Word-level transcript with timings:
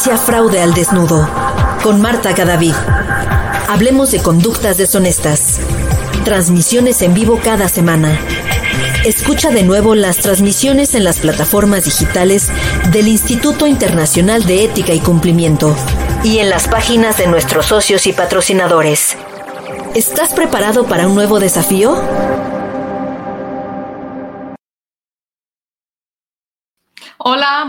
Fraude 0.00 0.62
al 0.62 0.72
Desnudo 0.72 1.28
con 1.82 2.00
Marta 2.00 2.34
Cadavid. 2.34 2.72
Hablemos 3.68 4.10
de 4.10 4.22
conductas 4.22 4.78
deshonestas. 4.78 5.60
Transmisiones 6.24 7.02
en 7.02 7.12
vivo 7.12 7.38
cada 7.44 7.68
semana. 7.68 8.18
Escucha 9.04 9.50
de 9.50 9.62
nuevo 9.62 9.94
las 9.94 10.16
transmisiones 10.16 10.94
en 10.94 11.04
las 11.04 11.18
plataformas 11.18 11.84
digitales 11.84 12.48
del 12.90 13.08
Instituto 13.08 13.66
Internacional 13.66 14.46
de 14.46 14.64
Ética 14.64 14.94
y 14.94 15.00
Cumplimiento 15.00 15.76
y 16.24 16.38
en 16.38 16.48
las 16.48 16.66
páginas 16.66 17.18
de 17.18 17.26
nuestros 17.26 17.66
socios 17.66 18.06
y 18.06 18.14
patrocinadores. 18.14 19.18
¿Estás 19.94 20.32
preparado 20.32 20.86
para 20.86 21.08
un 21.08 21.14
nuevo 21.14 21.40
desafío? 21.40 22.02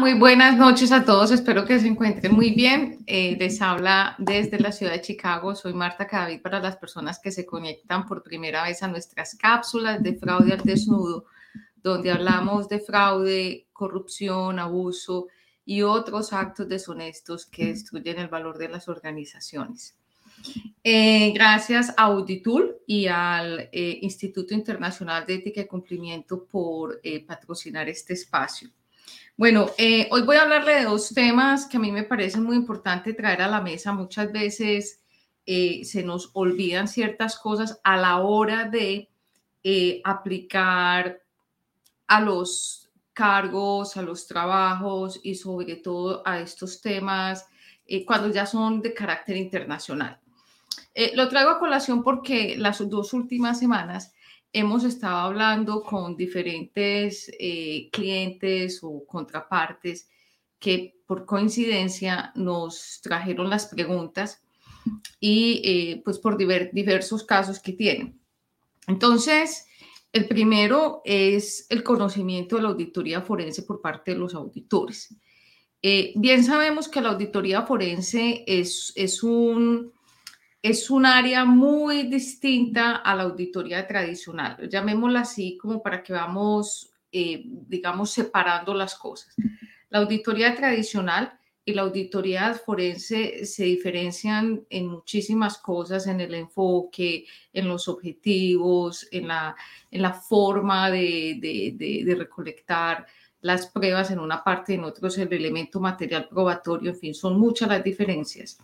Muy 0.02 0.16
buenas 0.16 0.58
noches 0.58 0.92
a 0.92 1.06
todos. 1.06 1.30
Espero 1.30 1.64
que 1.64 1.80
se 1.80 1.86
encuentren 1.86 2.34
muy 2.34 2.56
bien. 2.56 3.04
Eh, 3.06 3.38
les 3.38 3.62
habla 3.62 4.16
desde 4.18 4.58
la 4.58 4.72
ciudad 4.72 4.94
de 4.94 5.02
Chicago. 5.02 5.54
Soy 5.54 5.76
Marta 5.76 6.08
Cadavid 6.08 6.42
para 6.42 6.60
las 6.60 6.76
personas 6.76 7.20
que 7.20 7.30
se 7.30 7.46
conectan 7.46 8.08
por 8.08 8.24
primera 8.24 8.64
vez 8.64 8.82
a 8.82 8.88
nuestras 8.88 9.36
cápsulas 9.36 10.02
de 10.02 10.16
fraude 10.16 10.54
al 10.54 10.64
desnudo, 10.64 11.26
donde 11.84 12.10
hablamos 12.10 12.68
de 12.68 12.80
fraude, 12.80 13.68
corrupción, 13.72 14.58
abuso 14.58 15.28
y 15.66 15.84
otros 15.84 16.34
actos 16.34 16.68
deshonestos 16.68 17.46
que 17.46 17.68
destruyen 17.68 18.18
el 18.18 18.28
valor 18.28 18.58
de 18.58 18.70
las 18.70 18.90
organizaciones. 18.90 19.96
Eh, 20.84 21.32
gracias 21.32 21.94
a 21.96 22.06
Auditool 22.06 22.76
y 22.88 23.06
al 23.06 23.70
eh, 23.72 24.00
Instituto 24.02 24.56
Internacional 24.56 25.28
de 25.28 25.36
Ética 25.36 25.62
y 25.62 25.68
Cumplimiento 25.68 26.44
por 26.46 27.00
patrocinar 27.28 27.88
este 27.88 28.14
espacio. 28.14 28.72
Bueno, 29.42 29.72
eh, 29.80 30.08
hoy 30.12 30.22
voy 30.22 30.36
a 30.36 30.44
hablarle 30.44 30.76
de 30.76 30.84
dos 30.84 31.16
temas 31.16 31.66
que 31.66 31.78
a 31.78 31.80
mí 31.80 31.92
me 31.92 32.04
parece 32.04 32.40
muy 32.40 32.56
importante 32.56 33.12
traer 33.16 33.42
a 33.42 33.48
la 33.48 33.60
mesa. 33.60 33.92
Muchas 33.92 34.32
veces 34.32 35.02
eh, 35.48 35.84
se 35.84 36.04
nos 36.04 36.30
olvidan 36.34 36.88
ciertas 36.88 37.40
cosas 37.40 37.82
a 37.84 37.98
la 37.98 38.20
hora 38.20 38.66
de 38.66 39.10
eh, 39.64 40.00
aplicar 40.04 41.24
a 42.06 42.22
los 42.22 42.92
cargos, 43.14 43.98
a 43.98 44.04
los 44.04 44.28
trabajos 44.28 45.20
y 45.24 45.34
sobre 45.34 45.78
todo 45.78 46.22
a 46.24 46.40
estos 46.40 46.80
temas 46.80 47.48
cuando 48.06 48.30
ya 48.30 48.46
son 48.46 48.80
de 48.80 48.94
carácter 48.94 49.38
internacional. 49.38 50.20
lo 51.16 51.28
traigo 51.30 51.50
a 51.50 51.60
colación 51.60 52.04
porque 52.04 52.58
las 52.60 52.88
dos 52.88 53.12
últimas 53.12 53.58
semanas 53.58 54.14
hemos 54.54 54.84
estado 54.84 55.18
hablando 55.18 55.84
con 55.84 56.16
diferentes 56.16 57.32
eh, 57.40 57.90
clientes 57.92 58.80
o 58.84 59.06
contrapartes 59.06 60.10
que 60.60 61.02
por 61.06 61.26
coincidencia 61.26 62.32
nos 62.36 63.00
trajeron 63.02 63.50
las 63.50 63.68
preguntas 63.68 64.42
y 65.20 65.62
eh, 65.64 66.02
pues 66.04 66.20
por 66.20 66.38
diversos 66.38 67.24
casos 67.24 67.60
que 67.60 67.74
tienen. 67.74 68.20
Entonces, 68.88 69.66
el 70.12 70.28
primero 70.28 71.02
es 71.06 71.68
el 71.70 71.84
conocimiento 71.84 72.58
de 72.58 72.64
la 72.64 72.70
auditoría 72.70 73.22
forense 73.22 73.64
por 73.64 73.82
parte 73.82 74.12
de 74.12 74.18
los 74.18 74.36
auditores. 74.36 75.16
Eh, 75.82 76.14
bien 76.16 76.44
sabemos 76.44 76.88
que 76.88 77.02
la 77.02 77.10
auditoría 77.10 77.64
forense 77.64 78.44
es, 78.46 78.94
es 78.96 79.24
un 79.24 79.94
es 80.62 80.90
un 80.92 81.06
área 81.06 81.44
muy 81.44 82.04
distinta 82.04 82.98
a 82.98 83.16
la 83.16 83.24
auditoría 83.24 83.88
tradicional. 83.88 84.70
Llamémosla 84.70 85.22
así 85.22 85.58
como 85.58 85.82
para 85.82 86.04
que 86.04 86.14
vamos, 86.14 86.92
eh, 87.12 87.44
digamos, 87.46 88.12
separando 88.12 88.74
las 88.74 88.96
cosas. 88.96 89.36
La 89.90 90.00
auditoría 90.00 90.56
tradicional 90.56 91.38
y 91.66 91.74
la 91.74 91.84
auditoría 91.84 92.54
forense 92.54 93.46
se 93.46 93.64
diferencian 93.66 94.66
en 94.70 94.88
muchísimas 94.88 95.58
cosas, 95.58 96.08
en 96.08 96.22
el 96.22 96.34
enfoque, 96.34 97.26
en 97.54 97.68
los 97.68 97.88
objetivos, 97.88 99.08
en 99.12 99.28
la, 99.28 99.56
en 99.90 100.02
la 100.02 100.14
forma 100.14 100.90
de, 100.90 101.38
de, 101.42 102.16
recolectar 102.16 103.06
las 103.42 103.68
pruebas 103.68 104.12
en 104.12 104.20
una 104.20 104.44
parte 104.44 104.76
en 104.76 104.84
otros 104.84 105.18
el 105.18 105.32
elemento 105.34 105.80
material 105.80 106.28
probatorio, 106.30 106.92
en 106.92 106.98
fin, 106.98 107.14
son 107.14 107.40
muchas 107.40 107.70
las 107.70 107.84
diferencias. 107.84 108.60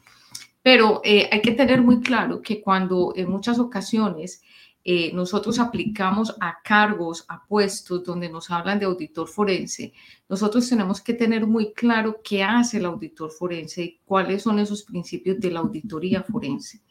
Pero 0.67 0.99
eh, 1.05 1.29
hay 1.31 1.41
que 1.41 1.53
tener 1.53 1.81
muy 1.81 2.01
claro 2.01 2.41
que 2.41 2.59
cuando 2.59 3.13
en 3.15 3.29
muchas 3.29 3.57
ocasiones 3.57 4.41
eh, 4.83 5.13
nosotros 5.13 5.59
aplicamos 5.59 6.35
a 6.41 6.57
cargos, 6.61 7.23
a 7.29 7.41
puestos 7.47 8.03
donde 8.03 8.27
nos 8.27 8.51
hablan 8.51 8.77
de 8.77 8.85
auditor 8.85 9.29
forense, 9.29 9.93
nosotros 10.27 10.67
tenemos 10.67 10.99
que 10.99 11.13
tener 11.13 11.47
muy 11.47 11.71
claro 11.71 12.19
qué 12.21 12.43
hace 12.43 12.79
el 12.79 12.85
auditor 12.85 13.31
forense 13.31 13.81
y 13.81 13.99
cuáles 14.03 14.43
son 14.43 14.59
esos 14.59 14.83
principios 14.83 15.39
de 15.39 15.51
la 15.51 15.61
auditoría 15.61 16.21
forense. 16.23 16.81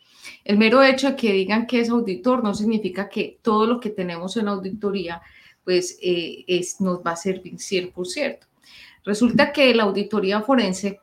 El 0.43 0.57
mero 0.57 0.83
hecho 0.83 1.11
de 1.11 1.17
que 1.17 1.35
digan 1.35 1.67
que 1.67 1.81
es 1.81 1.91
auditor 1.91 2.43
no 2.43 2.55
significa 2.55 3.11
que 3.11 3.41
todo 3.43 3.67
lo 3.67 3.79
que 3.79 3.91
tenemos 3.91 4.39
en 4.39 4.49
auditoría 4.49 5.21
pues 5.65 5.99
eh, 6.01 6.47
es, 6.49 6.81
nos 6.81 7.01
va 7.01 7.11
a 7.11 7.17
servir 7.17 7.57
100%. 7.57 8.39
Resulta 9.05 9.53
que 9.53 9.75
la 9.75 9.83
auditoría 9.83 10.41
forense 10.41 10.99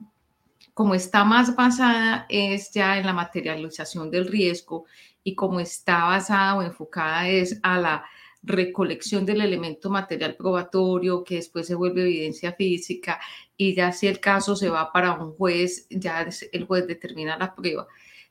como 0.73 0.95
está 0.95 1.23
más 1.23 1.56
basada 1.56 2.25
es 2.29 2.72
ya 2.72 2.97
en 2.97 3.06
la 3.06 3.13
materialización 3.13 4.09
del 4.09 4.28
riesgo 4.28 4.85
y 5.23 5.35
como 5.35 5.59
está 5.59 6.06
basada 6.06 6.56
o 6.56 6.61
enfocada 6.61 7.28
es 7.29 7.59
a 7.63 7.79
la 7.79 8.06
recolección 8.41 9.25
del 9.25 9.41
elemento 9.41 9.89
material 9.89 10.35
probatorio 10.35 11.23
que 11.23 11.35
después 11.35 11.66
se 11.66 11.75
vuelve 11.75 12.01
evidencia 12.01 12.53
física 12.53 13.19
y 13.56 13.73
ya 13.73 13.91
si 13.91 14.07
el 14.07 14.19
caso 14.19 14.56
se 14.56 14.69
va 14.69 14.91
para 14.91 15.13
un 15.13 15.33
juez, 15.33 15.88
ya 15.89 16.28
el 16.51 16.66
juez 16.66 16.85
determina 16.88 17.38
la 17.38 17.56
prueba. 17.56 17.88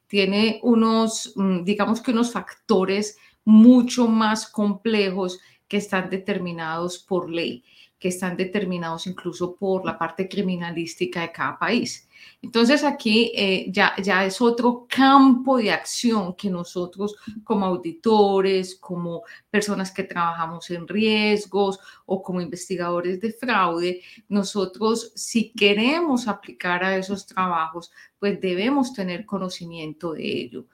Tiene 0.06 0.60
unos, 0.62 1.32
mm, 1.36 1.64
digamos 1.64 2.02
que 2.02 2.10
unos 2.10 2.32
factores 2.32 3.16
mucho 3.44 4.06
más 4.08 4.47
complejos 4.47 5.41
que 5.66 5.78
están 5.78 6.10
determinados 6.10 6.98
por 6.98 7.31
ley 7.31 7.64
que 8.02 8.08
están 8.08 8.36
determinados 8.36 9.06
incluso 9.06 9.54
por 9.54 9.84
la 9.86 9.96
parte 9.96 10.28
criminalística 10.28 11.20
de 11.20 11.30
cada 11.30 11.56
país. 11.56 12.08
Entonces 12.42 12.82
aquí 12.82 13.30
eh, 13.32 13.66
ya, 13.68 13.94
ya 14.02 14.24
es 14.26 14.40
otro 14.40 14.88
campo 14.88 15.56
de 15.56 15.70
acción 15.70 16.34
que 16.34 16.50
nosotros 16.50 17.14
como 17.44 17.64
auditores, 17.66 18.74
como 18.74 19.22
personas 19.48 19.92
que 19.92 20.02
trabajamos 20.02 20.68
en 20.70 20.88
riesgos 20.88 21.78
o 22.04 22.20
como 22.24 22.40
investigadores 22.40 23.20
de 23.20 23.32
fraude, 23.32 24.02
nosotros 24.28 25.12
si 25.14 25.52
queremos 25.52 26.26
aplicar 26.26 26.82
a 26.82 26.96
esos 26.96 27.24
trabajos, 27.24 27.92
pues 28.19 28.40
debemos 28.40 28.92
tener 28.92 29.24
conocimiento 29.24 30.14
de 30.14 30.24
ello. 30.24 30.66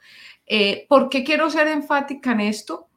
Eh, 0.46 0.86
¿Por 0.88 1.10
qué 1.10 1.22
quiero 1.24 1.50
ser 1.50 1.68
enfática 1.68 2.32
en 2.32 2.40
esto? 2.40 2.88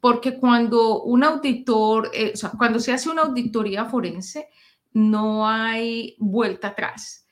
Porque 0.00 0.38
cuando 0.38 1.02
un 1.02 1.24
auditor, 1.24 2.10
eh, 2.14 2.32
o 2.34 2.36
sea, 2.36 2.50
cuando 2.56 2.78
se 2.80 2.92
hace 2.92 3.10
una 3.10 3.22
auditoría 3.22 3.84
forense, 3.84 4.48
no 4.92 5.46
hay 5.46 6.16
vuelta 6.18 6.68
atrás. 6.68 7.26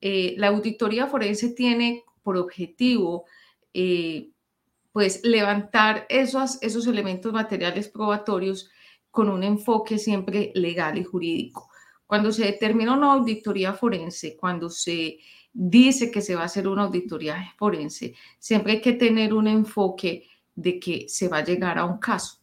Eh, 0.00 0.34
la 0.38 0.48
auditoría 0.48 1.06
forense 1.06 1.50
tiene 1.50 2.04
por 2.22 2.36
objetivo, 2.36 3.26
eh, 3.74 4.30
pues, 4.92 5.20
levantar 5.24 6.06
esos, 6.08 6.58
esos 6.62 6.86
elementos 6.86 7.32
materiales 7.32 7.88
probatorios 7.88 8.70
con 9.10 9.28
un 9.28 9.42
enfoque 9.42 9.98
siempre 9.98 10.52
legal 10.54 10.98
y 10.98 11.04
jurídico. 11.04 11.68
Cuando 12.06 12.32
se 12.32 12.44
determina 12.44 12.96
una 12.96 13.12
auditoría 13.12 13.72
forense, 13.74 14.36
cuando 14.36 14.70
se 14.70 15.18
dice 15.52 16.10
que 16.10 16.20
se 16.20 16.34
va 16.34 16.42
a 16.42 16.46
hacer 16.46 16.68
una 16.68 16.84
auditoría 16.84 17.54
forense, 17.58 18.14
siempre 18.38 18.74
hay 18.74 18.80
que 18.80 18.94
tener 18.94 19.34
un 19.34 19.46
enfoque 19.46 20.29
de 20.60 20.78
que 20.78 21.08
se 21.08 21.28
va 21.28 21.38
a 21.38 21.44
llegar 21.44 21.78
a 21.78 21.84
un 21.84 21.98
caso, 21.98 22.38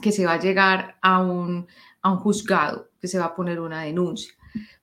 que 0.00 0.12
se 0.12 0.24
va 0.24 0.34
a 0.34 0.40
llegar 0.40 0.96
a 1.02 1.20
un, 1.20 1.66
a 2.02 2.12
un 2.12 2.18
juzgado, 2.18 2.90
que 3.00 3.08
se 3.08 3.18
va 3.18 3.26
a 3.26 3.34
poner 3.34 3.60
una 3.60 3.82
denuncia. 3.82 4.32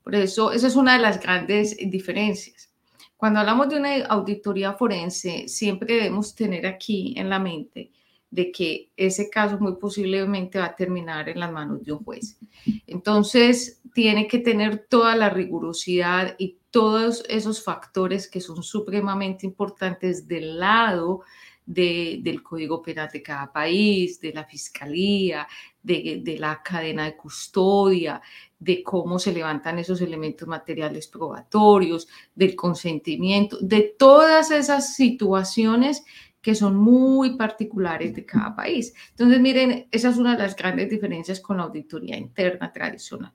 Por 0.02 0.14
eso, 0.14 0.52
esa 0.52 0.66
es 0.66 0.76
una 0.76 0.94
de 0.94 1.00
las 1.00 1.20
grandes 1.20 1.76
diferencias. 1.76 2.70
Cuando 3.16 3.40
hablamos 3.40 3.68
de 3.68 3.76
una 3.76 4.04
auditoría 4.06 4.74
forense, 4.74 5.48
siempre 5.48 5.94
debemos 5.94 6.34
tener 6.34 6.66
aquí 6.66 7.14
en 7.16 7.30
la 7.30 7.38
mente 7.38 7.90
de 8.30 8.50
que 8.50 8.90
ese 8.96 9.30
caso 9.30 9.58
muy 9.58 9.76
posiblemente 9.76 10.58
va 10.58 10.66
a 10.66 10.76
terminar 10.76 11.28
en 11.28 11.38
las 11.38 11.52
manos 11.52 11.84
de 11.84 11.92
un 11.92 12.04
juez. 12.04 12.36
Entonces, 12.86 13.80
tiene 13.94 14.26
que 14.26 14.40
tener 14.40 14.86
toda 14.88 15.14
la 15.14 15.30
rigurosidad 15.30 16.34
y 16.36 16.58
todos 16.70 17.22
esos 17.28 17.62
factores 17.62 18.28
que 18.28 18.40
son 18.40 18.64
supremamente 18.64 19.46
importantes 19.46 20.26
del 20.26 20.58
lado 20.58 21.22
del 21.66 22.42
Código 22.42 22.82
Penal 22.82 23.08
de 23.12 23.22
cada 23.22 23.50
país, 23.52 24.20
de 24.20 24.32
la 24.32 24.44
Fiscalía, 24.44 25.46
de, 25.82 26.20
de, 26.22 26.38
la 26.38 26.62
cadena 26.62 27.04
de 27.04 27.16
custodia, 27.16 28.20
de 28.58 28.82
cómo 28.82 29.18
se 29.18 29.32
levantan 29.32 29.78
esos 29.78 30.00
elementos 30.00 30.46
materiales 30.46 31.08
probatorios, 31.08 32.08
del 32.34 32.54
consentimiento, 32.54 33.58
de 33.60 33.94
todas 33.98 34.50
esas 34.50 34.94
situaciones 34.94 36.04
que 36.44 36.54
son 36.54 36.76
muy 36.76 37.36
particulares 37.36 38.14
de 38.14 38.26
cada 38.26 38.54
país. 38.54 38.92
Entonces, 39.10 39.40
miren, 39.40 39.88
esa 39.90 40.10
es 40.10 40.18
una 40.18 40.36
de 40.36 40.42
las 40.42 40.54
grandes 40.54 40.90
diferencias 40.90 41.40
con 41.40 41.56
la 41.56 41.62
auditoría 41.62 42.18
interna 42.18 42.70
tradicional. 42.70 43.32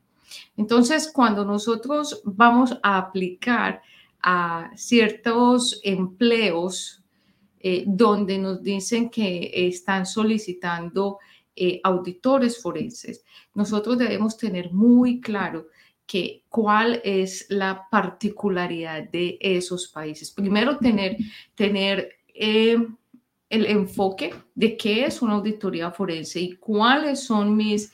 Entonces, 0.56 1.10
cuando 1.12 1.44
nosotros 1.44 2.22
vamos 2.24 2.78
a 2.84 2.98
aplicar 2.98 3.82
a 4.22 4.70
ciertos 4.76 5.80
empleos 5.82 6.99
eh, 7.62 7.84
donde 7.86 8.38
nos 8.38 8.62
dicen 8.62 9.10
que 9.10 9.50
están 9.52 10.06
solicitando 10.06 11.18
eh, 11.54 11.80
auditores 11.84 12.60
forenses, 12.60 13.22
nosotros 13.54 13.98
debemos 13.98 14.38
tener 14.38 14.72
muy 14.72 15.20
claro 15.20 15.68
que 16.06 16.44
cuál 16.48 17.00
es 17.04 17.46
la 17.50 17.86
particularidad 17.90 19.10
de 19.10 19.36
esos 19.40 19.88
países. 19.88 20.30
Primero, 20.30 20.78
tener, 20.78 21.18
tener 21.54 22.14
eh, 22.34 22.78
el 23.48 23.66
enfoque 23.66 24.34
de 24.54 24.76
qué 24.76 25.04
es 25.04 25.20
una 25.20 25.34
auditoría 25.34 25.90
forense 25.90 26.40
y 26.40 26.56
cuáles 26.56 27.20
son 27.20 27.56
mis 27.56 27.92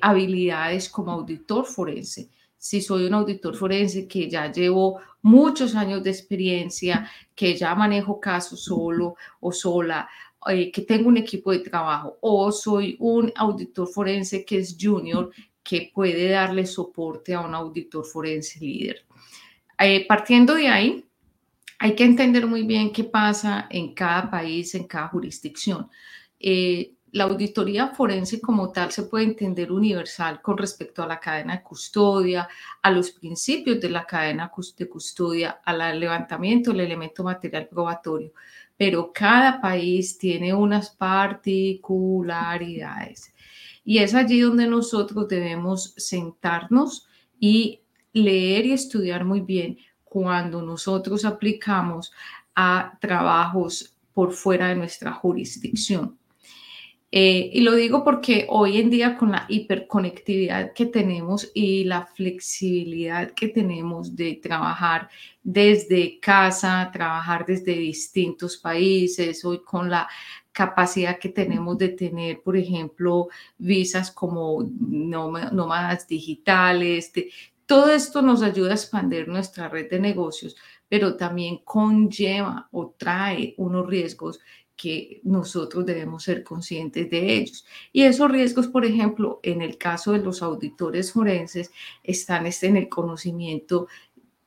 habilidades 0.00 0.88
como 0.88 1.12
auditor 1.12 1.66
forense. 1.66 2.30
Si 2.58 2.80
soy 2.80 3.06
un 3.06 3.14
auditor 3.14 3.54
forense 3.54 4.08
que 4.08 4.28
ya 4.28 4.50
llevo 4.50 5.00
muchos 5.22 5.74
años 5.74 6.02
de 6.02 6.10
experiencia, 6.10 7.10
que 7.34 7.54
ya 7.56 7.74
manejo 7.74 8.20
casos 8.20 8.64
solo 8.64 9.16
o 9.40 9.52
sola, 9.52 10.08
eh, 10.48 10.70
que 10.70 10.82
tengo 10.82 11.08
un 11.08 11.16
equipo 11.16 11.52
de 11.52 11.58
trabajo, 11.60 12.16
o 12.20 12.52
soy 12.52 12.96
un 13.00 13.32
auditor 13.34 13.88
forense 13.88 14.44
que 14.44 14.58
es 14.58 14.76
junior, 14.80 15.30
que 15.62 15.90
puede 15.92 16.30
darle 16.30 16.64
soporte 16.64 17.34
a 17.34 17.40
un 17.40 17.54
auditor 17.54 18.04
forense 18.04 18.60
líder. 18.60 19.04
Eh, 19.78 20.06
partiendo 20.06 20.54
de 20.54 20.68
ahí, 20.68 21.04
hay 21.78 21.94
que 21.94 22.04
entender 22.04 22.46
muy 22.46 22.62
bien 22.62 22.92
qué 22.92 23.04
pasa 23.04 23.66
en 23.70 23.92
cada 23.94 24.30
país, 24.30 24.74
en 24.74 24.84
cada 24.84 25.08
jurisdicción. 25.08 25.90
Eh, 26.38 26.92
la 27.12 27.24
auditoría 27.24 27.88
forense 27.88 28.40
como 28.40 28.70
tal 28.72 28.92
se 28.92 29.02
puede 29.04 29.24
entender 29.24 29.72
universal 29.72 30.42
con 30.42 30.58
respecto 30.58 31.02
a 31.02 31.06
la 31.06 31.20
cadena 31.20 31.56
de 31.56 31.62
custodia, 31.62 32.46
a 32.82 32.90
los 32.90 33.12
principios 33.12 33.80
de 33.80 33.88
la 33.90 34.04
cadena 34.04 34.52
de 34.76 34.88
custodia, 34.88 35.60
al 35.64 35.98
levantamiento 35.98 36.72
del 36.72 36.80
elemento 36.80 37.24
material 37.24 37.68
probatorio, 37.68 38.32
pero 38.76 39.12
cada 39.12 39.60
país 39.60 40.18
tiene 40.18 40.52
unas 40.52 40.90
particularidades. 40.90 43.32
Y 43.84 43.98
es 43.98 44.12
allí 44.14 44.40
donde 44.40 44.66
nosotros 44.66 45.28
debemos 45.28 45.94
sentarnos 45.96 47.06
y 47.38 47.82
leer 48.12 48.66
y 48.66 48.72
estudiar 48.72 49.24
muy 49.24 49.40
bien 49.40 49.78
cuando 50.02 50.60
nosotros 50.60 51.24
aplicamos 51.24 52.12
a 52.54 52.98
trabajos 53.00 53.94
por 54.12 54.32
fuera 54.32 54.68
de 54.68 54.76
nuestra 54.76 55.12
jurisdicción. 55.12 56.18
Eh, 57.18 57.48
y 57.50 57.62
lo 57.62 57.74
digo 57.74 58.04
porque 58.04 58.46
hoy 58.50 58.78
en 58.78 58.90
día 58.90 59.16
con 59.16 59.32
la 59.32 59.46
hiperconectividad 59.48 60.74
que 60.74 60.84
tenemos 60.84 61.50
y 61.54 61.84
la 61.84 62.04
flexibilidad 62.04 63.30
que 63.30 63.48
tenemos 63.48 64.14
de 64.14 64.34
trabajar 64.34 65.08
desde 65.42 66.20
casa, 66.20 66.90
trabajar 66.92 67.46
desde 67.46 67.72
distintos 67.72 68.58
países, 68.58 69.42
hoy 69.46 69.62
con 69.62 69.88
la 69.88 70.06
capacidad 70.52 71.18
que 71.18 71.30
tenemos 71.30 71.78
de 71.78 71.88
tener, 71.88 72.42
por 72.42 72.54
ejemplo, 72.54 73.28
visas 73.56 74.10
como 74.10 74.68
nómadas 74.78 76.06
digitales. 76.06 77.12
todo 77.64 77.90
esto 77.92 78.20
nos 78.20 78.42
ayuda 78.42 78.72
a 78.72 78.74
expandir 78.74 79.26
nuestra 79.26 79.70
red 79.70 79.88
de 79.88 80.00
negocios, 80.00 80.54
pero 80.86 81.16
también 81.16 81.62
conlleva 81.64 82.68
o 82.72 82.94
trae 82.98 83.54
unos 83.56 83.86
riesgos 83.86 84.38
que 84.76 85.20
nosotros 85.24 85.86
debemos 85.86 86.24
ser 86.24 86.44
conscientes 86.44 87.08
de 87.10 87.34
ellos. 87.34 87.66
Y 87.92 88.02
esos 88.02 88.30
riesgos, 88.30 88.68
por 88.68 88.84
ejemplo, 88.84 89.40
en 89.42 89.62
el 89.62 89.78
caso 89.78 90.12
de 90.12 90.18
los 90.18 90.42
auditores 90.42 91.12
forenses, 91.12 91.70
están 92.02 92.46
en 92.46 92.76
el 92.76 92.88
conocimiento 92.88 93.88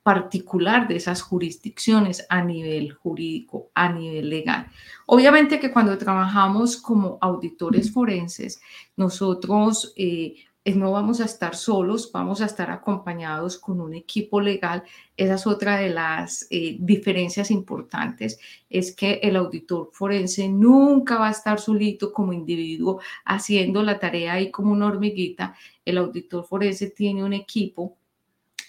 particular 0.02 0.88
de 0.88 0.96
esas 0.96 1.20
jurisdicciones 1.20 2.24
a 2.30 2.42
nivel 2.42 2.92
jurídico, 2.92 3.70
a 3.74 3.92
nivel 3.92 4.30
legal. 4.30 4.66
Obviamente 5.06 5.60
que 5.60 5.70
cuando 5.70 5.98
trabajamos 5.98 6.78
como 6.78 7.18
auditores 7.20 7.92
forenses, 7.92 8.60
nosotros 8.96 9.92
eh, 9.96 10.36
no 10.64 10.92
vamos 10.92 11.20
a 11.20 11.24
estar 11.24 11.56
solos, 11.56 12.10
vamos 12.12 12.40
a 12.42 12.46
estar 12.46 12.70
acompañados 12.70 13.58
con 13.58 13.80
un 13.80 13.94
equipo 13.94 14.40
legal. 14.40 14.82
Esa 15.16 15.34
es 15.34 15.46
otra 15.46 15.78
de 15.78 15.90
las 15.90 16.46
eh, 16.50 16.76
diferencias 16.78 17.50
importantes, 17.50 18.38
es 18.68 18.94
que 18.94 19.20
el 19.22 19.36
auditor 19.36 19.90
forense 19.92 20.48
nunca 20.48 21.18
va 21.18 21.28
a 21.28 21.32
estar 21.32 21.60
solito 21.60 22.12
como 22.12 22.32
individuo 22.32 23.00
haciendo 23.24 23.82
la 23.82 23.98
tarea 23.98 24.34
ahí 24.34 24.50
como 24.50 24.72
una 24.72 24.86
hormiguita. 24.86 25.54
El 25.84 25.98
auditor 25.98 26.44
forense 26.44 26.90
tiene 26.90 27.24
un 27.24 27.32
equipo 27.32 27.96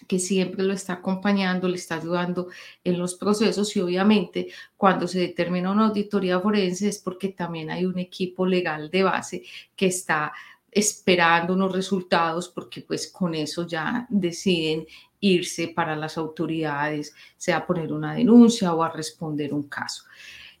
que 0.08 0.18
siempre 0.18 0.64
lo 0.64 0.72
está 0.72 0.94
acompañando, 0.94 1.68
le 1.68 1.76
está 1.76 1.96
ayudando 1.96 2.48
en 2.84 2.98
los 2.98 3.14
procesos 3.14 3.76
y 3.76 3.80
obviamente 3.80 4.48
cuando 4.76 5.06
se 5.06 5.20
determina 5.20 5.70
una 5.70 5.86
auditoría 5.86 6.40
forense 6.40 6.88
es 6.88 6.98
porque 6.98 7.28
también 7.28 7.70
hay 7.70 7.86
un 7.86 7.98
equipo 7.98 8.46
legal 8.46 8.90
de 8.90 9.02
base 9.04 9.42
que 9.76 9.86
está 9.86 10.32
esperando 10.72 11.52
unos 11.52 11.72
resultados 11.72 12.48
porque 12.48 12.80
pues 12.80 13.12
con 13.12 13.34
eso 13.34 13.66
ya 13.66 14.06
deciden 14.08 14.86
irse 15.20 15.68
para 15.68 15.94
las 15.94 16.18
autoridades, 16.18 17.14
sea 17.36 17.64
poner 17.64 17.92
una 17.92 18.14
denuncia 18.14 18.74
o 18.74 18.82
a 18.82 18.90
responder 18.90 19.52
un 19.52 19.68
caso. 19.68 20.04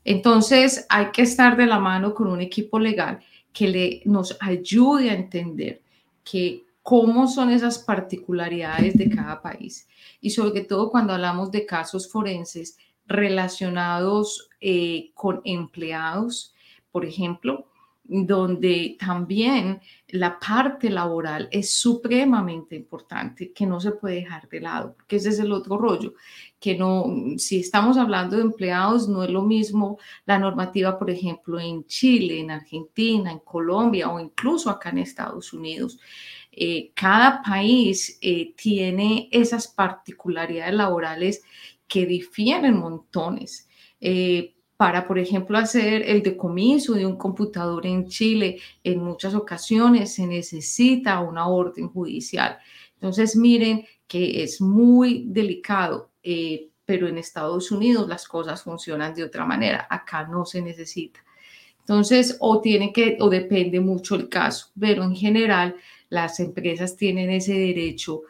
Entonces 0.04 0.86
hay 0.88 1.06
que 1.12 1.22
estar 1.22 1.56
de 1.56 1.66
la 1.66 1.78
mano 1.78 2.14
con 2.14 2.28
un 2.28 2.40
equipo 2.40 2.78
legal 2.78 3.20
que 3.52 3.68
le, 3.68 4.02
nos 4.04 4.36
ayude 4.40 5.10
a 5.10 5.14
entender 5.14 5.80
que 6.22 6.64
cómo 6.82 7.26
son 7.26 7.50
esas 7.50 7.78
particularidades 7.78 8.96
de 8.96 9.08
cada 9.08 9.40
país. 9.40 9.88
Y 10.20 10.30
sobre 10.30 10.62
todo 10.62 10.90
cuando 10.90 11.14
hablamos 11.14 11.50
de 11.50 11.64
casos 11.64 12.10
forenses 12.10 12.76
relacionados 13.06 14.48
eh, 14.60 15.10
con 15.14 15.40
empleados, 15.44 16.54
por 16.90 17.04
ejemplo, 17.04 17.66
donde 18.04 18.96
también 18.98 19.80
la 20.08 20.38
parte 20.38 20.90
laboral 20.90 21.48
es 21.50 21.70
supremamente 21.70 22.74
importante, 22.74 23.52
que 23.52 23.64
no 23.64 23.80
se 23.80 23.92
puede 23.92 24.16
dejar 24.16 24.48
de 24.48 24.60
lado, 24.60 24.94
porque 24.94 25.16
ese 25.16 25.30
es 25.30 25.38
el 25.38 25.52
otro 25.52 25.78
rollo, 25.78 26.14
que 26.58 26.76
no, 26.76 27.06
si 27.38 27.60
estamos 27.60 27.96
hablando 27.96 28.36
de 28.36 28.42
empleados, 28.42 29.08
no 29.08 29.22
es 29.22 29.30
lo 29.30 29.42
mismo 29.42 29.98
la 30.26 30.38
normativa, 30.38 30.98
por 30.98 31.10
ejemplo, 31.10 31.58
en 31.58 31.86
Chile, 31.86 32.40
en 32.40 32.50
Argentina, 32.50 33.30
en 33.30 33.38
Colombia 33.38 34.10
o 34.10 34.20
incluso 34.20 34.68
acá 34.68 34.90
en 34.90 34.98
Estados 34.98 35.52
Unidos. 35.52 35.98
Eh, 36.50 36.92
cada 36.94 37.42
país 37.42 38.18
eh, 38.20 38.52
tiene 38.54 39.28
esas 39.32 39.68
particularidades 39.68 40.74
laborales 40.74 41.42
que 41.88 42.04
difieren 42.04 42.76
montones. 42.76 43.68
Eh, 44.00 44.54
para, 44.82 45.06
por 45.06 45.16
ejemplo, 45.16 45.56
hacer 45.58 46.02
el 46.10 46.24
decomiso 46.24 46.94
de 46.94 47.06
un 47.06 47.14
computador 47.14 47.86
en 47.86 48.08
Chile, 48.08 48.58
en 48.82 48.98
muchas 48.98 49.32
ocasiones 49.32 50.12
se 50.12 50.26
necesita 50.26 51.20
una 51.20 51.46
orden 51.46 51.88
judicial. 51.88 52.58
Entonces, 52.94 53.36
miren 53.36 53.86
que 54.08 54.42
es 54.42 54.60
muy 54.60 55.26
delicado, 55.28 56.10
pero 56.84 57.06
en 57.06 57.16
Estados 57.16 57.70
Unidos 57.70 58.08
las 58.08 58.26
cosas 58.26 58.64
funcionan 58.64 59.14
de 59.14 59.22
otra 59.22 59.44
manera. 59.44 59.86
Acá 59.88 60.26
no 60.26 60.44
se 60.44 60.60
necesita. 60.60 61.20
Entonces, 61.78 62.36
o 62.40 62.60
tiene 62.60 62.92
que, 62.92 63.18
o 63.20 63.30
depende 63.30 63.78
mucho 63.78 64.16
el 64.16 64.28
caso, 64.28 64.72
pero 64.76 65.04
en 65.04 65.14
general 65.14 65.76
las 66.08 66.40
empresas 66.40 66.96
tienen 66.96 67.30
ese 67.30 67.54
derecho 67.54 68.22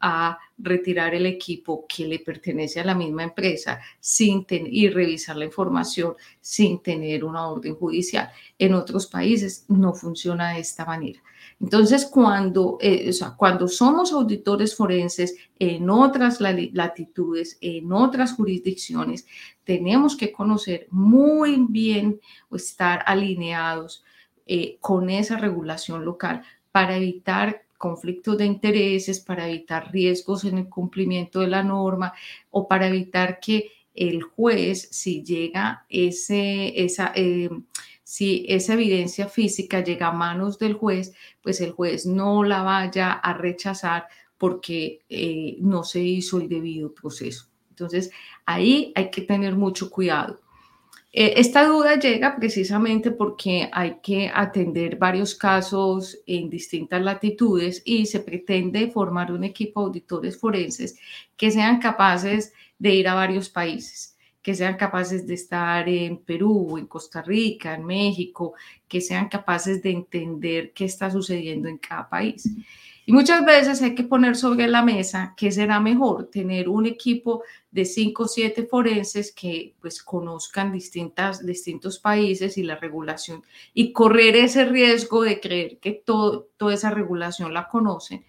a 0.00 0.36
retirar 0.62 1.14
el 1.14 1.26
equipo 1.26 1.84
que 1.88 2.06
le 2.06 2.20
pertenece 2.20 2.80
a 2.80 2.84
la 2.84 2.94
misma 2.94 3.24
empresa 3.24 3.80
sin 4.00 4.46
y 4.48 4.88
revisar 4.88 5.36
la 5.36 5.44
información 5.44 6.14
sin 6.40 6.80
tener 6.82 7.24
una 7.24 7.48
orden 7.48 7.74
judicial. 7.74 8.30
En 8.58 8.74
otros 8.74 9.06
países 9.06 9.64
no 9.68 9.92
funciona 9.92 10.54
de 10.54 10.60
esta 10.60 10.84
manera. 10.84 11.20
Entonces, 11.60 12.06
cuando, 12.06 12.78
eh, 12.80 13.10
cuando 13.36 13.68
somos 13.68 14.12
auditores 14.12 14.74
forenses 14.74 15.36
en 15.58 15.90
otras 15.90 16.40
latitudes, 16.40 17.58
en 17.60 17.92
otras 17.92 18.34
jurisdicciones, 18.34 19.26
tenemos 19.64 20.16
que 20.16 20.32
conocer 20.32 20.86
muy 20.90 21.64
bien 21.68 22.20
o 22.48 22.56
estar 22.56 23.04
alineados 23.06 24.04
eh, 24.46 24.76
con 24.80 25.08
esa 25.08 25.36
regulación 25.36 26.04
local 26.04 26.42
para 26.72 26.96
evitar 26.96 27.62
conflictos 27.82 28.38
de 28.38 28.46
intereses, 28.46 29.18
para 29.18 29.48
evitar 29.48 29.90
riesgos 29.90 30.44
en 30.44 30.56
el 30.56 30.68
cumplimiento 30.68 31.40
de 31.40 31.48
la 31.48 31.64
norma 31.64 32.12
o 32.52 32.68
para 32.68 32.86
evitar 32.86 33.40
que 33.40 33.72
el 33.92 34.22
juez, 34.22 34.88
si 34.92 35.24
llega 35.24 35.84
ese, 35.88 36.80
esa, 36.84 37.12
eh, 37.16 37.50
si 38.04 38.46
esa 38.48 38.74
evidencia 38.74 39.26
física 39.26 39.82
llega 39.82 40.06
a 40.06 40.12
manos 40.12 40.60
del 40.60 40.74
juez, 40.74 41.12
pues 41.42 41.60
el 41.60 41.72
juez 41.72 42.06
no 42.06 42.44
la 42.44 42.62
vaya 42.62 43.14
a 43.14 43.34
rechazar 43.34 44.06
porque 44.38 45.00
eh, 45.08 45.56
no 45.58 45.82
se 45.82 46.02
hizo 46.04 46.40
el 46.40 46.48
debido 46.48 46.94
proceso. 46.94 47.48
Entonces, 47.70 48.12
ahí 48.46 48.92
hay 48.94 49.10
que 49.10 49.22
tener 49.22 49.56
mucho 49.56 49.90
cuidado. 49.90 50.38
Eh, 51.14 51.34
esta 51.36 51.66
duda 51.66 51.98
llega 51.98 52.34
precisamente 52.36 53.10
porque 53.10 53.68
hay 53.70 53.98
que 54.02 54.30
atender 54.34 54.96
varios 54.96 55.34
casos 55.34 56.18
en 56.26 56.48
distintas 56.48 57.02
latitudes 57.02 57.82
y 57.84 58.06
se 58.06 58.20
pretende 58.20 58.90
formar 58.90 59.30
un 59.30 59.44
equipo 59.44 59.82
de 59.82 59.86
auditores 59.88 60.38
forenses 60.38 60.98
que 61.36 61.50
sean 61.50 61.80
capaces 61.80 62.54
de 62.78 62.94
ir 62.94 63.08
a 63.08 63.14
varios 63.14 63.50
países, 63.50 64.16
que 64.40 64.54
sean 64.54 64.76
capaces 64.76 65.26
de 65.26 65.34
estar 65.34 65.86
en 65.86 66.16
Perú, 66.16 66.78
en 66.78 66.86
Costa 66.86 67.20
Rica, 67.20 67.74
en 67.74 67.84
México, 67.84 68.54
que 68.88 69.02
sean 69.02 69.28
capaces 69.28 69.82
de 69.82 69.90
entender 69.90 70.72
qué 70.72 70.86
está 70.86 71.10
sucediendo 71.10 71.68
en 71.68 71.76
cada 71.76 72.08
país. 72.08 72.48
Y 73.04 73.12
muchas 73.12 73.44
veces 73.44 73.82
hay 73.82 73.94
que 73.94 74.04
poner 74.04 74.36
sobre 74.36 74.68
la 74.68 74.82
mesa 74.82 75.34
qué 75.36 75.50
será 75.50 75.80
mejor, 75.80 76.30
tener 76.30 76.68
un 76.68 76.86
equipo 76.86 77.42
de 77.70 77.84
cinco 77.84 78.24
o 78.24 78.28
siete 78.28 78.64
forenses 78.64 79.32
que 79.32 79.74
pues 79.80 80.02
conozcan 80.02 80.72
distintas, 80.72 81.44
distintos 81.44 81.98
países 81.98 82.56
y 82.58 82.62
la 82.62 82.76
regulación 82.76 83.42
y 83.74 83.92
correr 83.92 84.36
ese 84.36 84.66
riesgo 84.66 85.22
de 85.22 85.40
creer 85.40 85.78
que 85.78 85.92
todo, 85.92 86.48
toda 86.56 86.74
esa 86.74 86.90
regulación 86.90 87.52
la 87.52 87.68
conocen. 87.68 88.24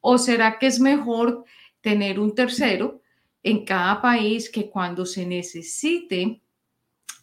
¿O 0.00 0.18
será 0.18 0.58
que 0.58 0.68
es 0.68 0.78
mejor 0.78 1.44
tener 1.80 2.20
un 2.20 2.34
tercero 2.34 3.00
en 3.42 3.64
cada 3.64 4.00
país 4.00 4.48
que 4.48 4.70
cuando 4.70 5.04
se 5.04 5.26
necesite 5.26 6.40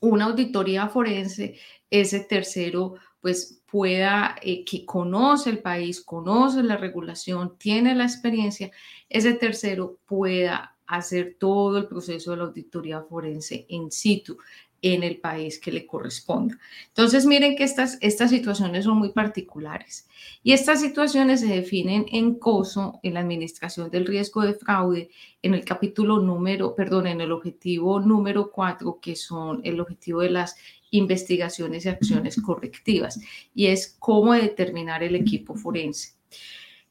una 0.02 0.26
auditoría 0.26 0.88
forense, 0.88 1.58
ese 1.90 2.22
tercero 2.22 2.96
pues 3.22 3.62
pueda, 3.70 4.36
eh, 4.42 4.64
que 4.66 4.86
conoce 4.86 5.50
el 5.50 5.60
país, 5.60 6.02
conoce 6.02 6.64
la 6.64 6.78
regulación, 6.78 7.58
tiene 7.58 7.96
la 7.96 8.06
experiencia, 8.06 8.72
ese 9.10 9.34
tercero 9.34 10.00
pueda 10.06 10.78
hacer 10.88 11.38
todo 11.40 11.78
el 11.78 11.88
proceso 11.88 12.32
de 12.32 12.38
la 12.38 12.44
auditoría 12.44 13.02
forense 13.02 13.66
en 13.70 13.92
situ 13.92 14.38
en 14.82 15.04
el 15.04 15.18
país 15.18 15.60
que 15.60 15.72
le 15.72 15.86
corresponda. 15.86 16.58
Entonces, 16.88 17.26
miren 17.26 17.56
que 17.56 17.64
estas, 17.64 17.98
estas 18.02 18.30
situaciones 18.30 18.86
son 18.86 18.98
muy 18.98 19.10
particulares 19.10 20.08
y 20.42 20.54
estas 20.54 20.82
situaciones 20.82 21.42
se 21.42 21.48
definen 21.48 22.06
en 22.12 22.36
COSO, 22.36 23.00
en 23.04 23.16
la 23.16 23.20
administración 23.20 23.90
del 23.90 24.06
riesgo 24.06 24.42
de 24.42 24.54
fraude, 24.54 25.10
en 25.42 25.54
el 25.54 25.66
capítulo 25.66 26.20
número, 26.20 26.76
perdón, 26.76 27.08
en 27.08 27.22
el 27.22 27.32
objetivo 27.32 28.00
número 28.00 28.52
4, 28.52 29.00
que 29.02 29.16
son 29.16 29.62
el 29.64 29.80
objetivo 29.80 30.22
de 30.22 30.30
las 30.30 30.56
investigaciones 30.92 31.86
y 31.86 31.90
acciones 31.90 32.42
correctivas, 32.42 33.20
y 33.54 33.68
es 33.68 33.96
cómo 34.00 34.34
determinar 34.34 35.04
el 35.04 35.16
equipo 35.16 35.56
forense. 35.56 36.14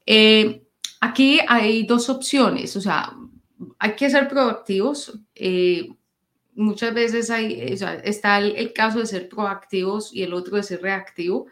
Eh, 0.05 0.63
aquí 1.01 1.39
hay 1.47 1.83
dos 1.83 2.09
opciones, 2.09 2.75
o 2.75 2.81
sea, 2.81 3.13
hay 3.77 3.95
que 3.95 4.09
ser 4.09 4.27
proactivos. 4.27 5.19
Eh, 5.35 5.89
muchas 6.55 6.93
veces 6.93 7.29
hay, 7.29 7.59
está 8.03 8.39
el, 8.39 8.73
caso 8.73 8.99
de 8.99 9.05
ser 9.05 9.29
proactivos 9.29 10.13
y 10.13 10.23
el 10.23 10.33
otro 10.33 10.57
de 10.57 10.63
ser 10.63 10.81
reactivo. 10.81 11.47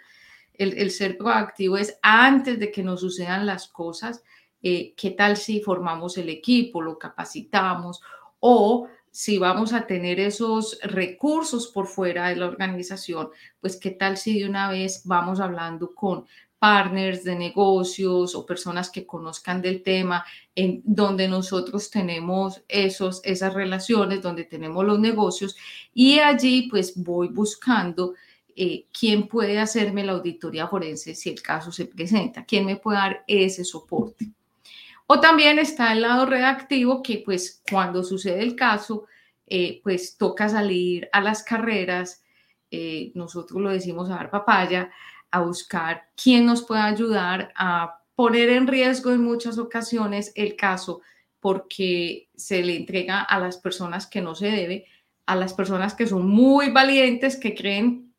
El, 0.54 0.90
ser 0.90 1.18
proactivo 1.18 1.78
es 1.78 2.00
antes 2.02 2.60
de 2.60 2.72
que 2.72 2.82
nos 2.82 3.02
sucedan 3.02 3.46
las 3.46 3.68
cosas, 3.68 4.24
eh, 4.64 4.96
qué 4.98 5.12
tal 5.12 5.38
si 5.38 5.62
formamos 5.62 6.18
el 6.18 6.30
equipo, 6.30 6.82
lo 6.82 6.98
capacitamos 6.98 8.02
o 8.40 8.88
si 9.18 9.40
vamos 9.40 9.74
a 9.74 9.88
tener 9.88 10.20
esos 10.20 10.78
recursos 10.84 11.70
por 11.70 11.88
fuera 11.88 12.30
de 12.30 12.36
la 12.36 12.46
organización, 12.46 13.30
pues 13.60 13.76
qué 13.76 13.90
tal 13.90 14.16
si 14.16 14.38
de 14.38 14.48
una 14.48 14.70
vez 14.70 15.02
vamos 15.06 15.40
hablando 15.40 15.96
con 15.96 16.28
partners 16.60 17.24
de 17.24 17.36
negocios 17.36 18.36
o 18.36 18.46
personas 18.46 18.92
que 18.92 19.08
conozcan 19.08 19.60
del 19.60 19.82
tema, 19.82 20.24
en 20.54 20.84
donde 20.86 21.28
nosotros 21.28 21.90
tenemos 21.90 22.62
esos, 22.68 23.20
esas 23.24 23.56
relaciones, 23.56 24.22
donde 24.22 24.44
tenemos 24.44 24.86
los 24.86 25.00
negocios 25.00 25.58
y 25.96 26.20
allí 26.20 26.68
pues 26.70 26.96
voy 26.96 27.30
buscando 27.30 28.14
eh, 28.56 28.86
quién 28.92 29.28
puede 29.28 29.58
hacerme 29.58 30.06
la 30.06 30.12
auditoría 30.12 30.68
forense 30.68 31.16
si 31.16 31.32
el 31.32 31.42
caso 31.42 31.72
se 31.72 31.86
presenta, 31.86 32.46
quién 32.46 32.68
me 32.68 32.76
puede 32.76 33.00
dar 33.00 33.24
ese 33.26 33.66
soporte. 33.66 34.37
O 35.08 35.20
también 35.20 35.58
está 35.58 35.94
el 35.94 36.02
lado 36.02 36.26
redactivo 36.26 37.02
que 37.02 37.24
pues 37.26 37.62
cuando 37.70 38.04
sucede 38.04 38.44
el 38.44 38.56
caso, 38.56 39.06
eh, 39.46 39.80
pues 39.84 40.18
toca 40.18 40.50
salir 40.50 41.10
a 41.14 41.22
las 41.22 41.44
carreras, 41.44 42.24
eh, 42.70 43.12
nosotros 43.16 43.62
lo 43.62 43.70
decimos 43.70 44.10
a 44.10 44.16
dar 44.16 44.30
papaya, 44.30 44.92
a 45.32 45.42
buscar 45.42 46.10
quién 46.22 46.46
nos 46.46 46.64
puede 46.64 46.82
ayudar 46.82 47.54
a 47.56 48.02
poner 48.16 48.50
en 48.50 48.68
riesgo 48.68 49.12
en 49.12 49.24
muchas 49.24 49.58
ocasiones 49.58 50.34
el 50.36 50.56
caso 50.56 51.02
porque 51.40 52.30
se 52.36 52.62
le 52.64 52.76
entrega 52.76 53.22
a 53.22 53.40
las 53.40 53.58
personas 53.58 54.08
que 54.08 54.22
no 54.22 54.36
se 54.36 54.48
debe, 54.48 54.86
a 55.26 55.36
las 55.36 55.54
personas 55.54 55.94
que 55.94 56.08
son 56.08 56.28
muy 56.28 56.72
valientes, 56.72 57.38
que 57.38 57.56
creen 57.56 58.14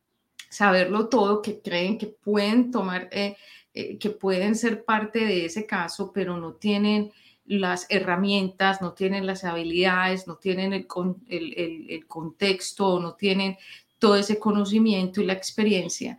saberlo 0.48 1.08
todo, 1.08 1.42
que 1.42 1.60
creen 1.60 1.98
que 1.98 2.06
pueden 2.06 2.70
tomar, 2.70 3.08
eh, 3.10 3.36
eh, 3.80 3.96
que 3.98 4.10
pueden 4.10 4.56
ser 4.56 4.84
parte 4.84 5.20
de 5.20 5.44
ese 5.44 5.64
caso, 5.64 6.10
pero 6.12 6.36
no 6.36 6.54
tienen 6.54 7.12
las 7.46 7.86
herramientas, 7.88 8.82
no 8.82 8.92
tienen 8.92 9.24
las 9.24 9.44
habilidades, 9.44 10.26
no 10.26 10.34
tienen 10.34 10.72
el, 10.72 10.86
el, 11.28 11.86
el 11.88 12.06
contexto, 12.08 12.98
no 12.98 13.14
tienen 13.14 13.56
todo 14.00 14.16
ese 14.16 14.40
conocimiento 14.40 15.20
y 15.20 15.26
la 15.26 15.32
experiencia 15.32 16.18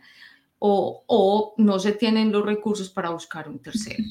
o, 0.58 1.54
no 1.58 1.78
se 1.78 1.92
tienen 1.92 2.32
los 2.32 2.44
recursos 2.44 2.88
para 2.88 3.10
buscar 3.10 3.46
un 3.48 3.58
tercero. 3.58 4.04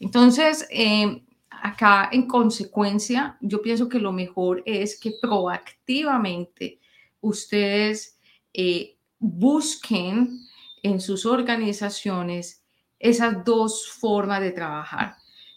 Entonces, 0.00 0.66
eh, 0.70 1.22
acá 1.50 2.08
en 2.12 2.26
consecuencia, 2.26 3.36
yo 3.40 3.60
pienso 3.62 3.88
que 3.88 3.98
lo 3.98 4.12
mejor 4.12 4.62
es 4.64 4.98
que 4.98 5.12
proactivamente 5.20 6.78
ustedes 7.20 8.18
eh, 8.52 8.96
busquen 9.18 10.40
en 10.82 11.00
sus 11.00 11.26
organizaciones 11.26 12.63
esas 13.04 13.44
dos 13.44 13.86
formas 13.86 14.40
de 14.40 14.50
trabajar. 14.50 15.16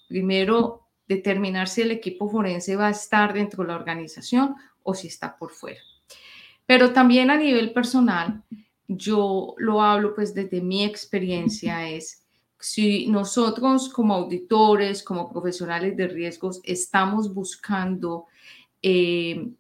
Primero, 0.10 0.86
determinar 1.08 1.70
si 1.70 1.82
el 1.82 1.92
equipo 1.92 2.30
forense 2.30 2.76
va 2.76 2.88
a 2.88 2.92
estar 2.92 3.34
dentro 3.34 3.64
de 3.64 3.70
la 3.70 3.78
organización 3.78 4.56
o 4.84 4.94
si 4.94 5.08
está 5.08 5.38
por 5.38 5.52
fuera. 5.52 5.80
Pero 6.66 6.92
también 6.92 7.30
a 7.32 7.38
nivel 7.38 7.72
personal, 7.72 8.44
yo 8.90 9.56
lo 9.58 9.82
hablo 9.82 10.14
pues 10.14 10.34
desde 10.34 10.60
mi 10.60 10.84
experiencia 10.84 11.90
es 11.90 12.26
si 12.60 13.08
nosotros 13.08 13.88
como 13.88 14.16
auditores, 14.16 15.02
como 15.02 15.32
profesionales 15.32 15.96
de 15.96 16.08
riesgos, 16.10 16.60
estamos 16.66 17.34
buscando 17.34 18.26
eh, 18.82 19.52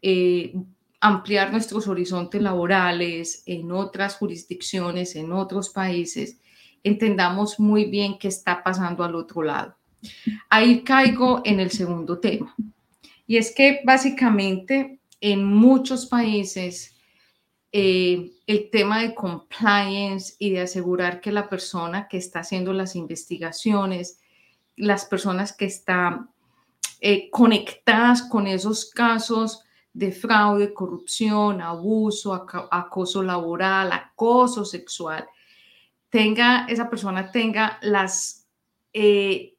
eh, 0.00 0.54
ampliar 1.00 1.52
nuestros 1.52 1.86
horizontes 1.86 2.40
laborales 2.40 3.42
en 3.44 3.70
otras 3.72 4.16
jurisdicciones, 4.16 5.16
en 5.16 5.32
otros 5.32 5.68
países, 5.68 6.38
entendamos 6.84 7.58
muy 7.58 7.86
bien 7.86 8.18
qué 8.18 8.28
está 8.28 8.62
pasando 8.62 9.02
al 9.02 9.16
otro 9.16 9.42
lado. 9.42 9.74
Ahí 10.50 10.82
caigo 10.82 11.40
en 11.44 11.58
el 11.58 11.70
segundo 11.70 12.20
tema. 12.20 12.54
Y 13.26 13.38
es 13.38 13.54
que 13.54 13.80
básicamente 13.84 15.00
en 15.20 15.44
muchos 15.44 16.06
países 16.06 16.94
eh, 17.72 18.30
el 18.46 18.70
tema 18.70 19.00
de 19.00 19.14
compliance 19.14 20.36
y 20.38 20.50
de 20.50 20.60
asegurar 20.60 21.20
que 21.20 21.32
la 21.32 21.48
persona 21.48 22.06
que 22.06 22.18
está 22.18 22.40
haciendo 22.40 22.72
las 22.72 22.94
investigaciones, 22.94 24.20
las 24.76 25.06
personas 25.06 25.56
que 25.56 25.64
están 25.64 26.30
eh, 27.00 27.30
conectadas 27.30 28.22
con 28.22 28.46
esos 28.46 28.90
casos 28.90 29.64
de 29.92 30.12
fraude, 30.12 30.74
corrupción, 30.74 31.60
abuso, 31.60 32.32
acoso 32.70 33.22
laboral, 33.22 33.92
acoso 33.92 34.64
sexual, 34.64 35.26
tenga, 36.14 36.66
esa 36.68 36.88
persona 36.88 37.32
tenga 37.32 37.80
las 37.82 38.46
eh, 38.92 39.56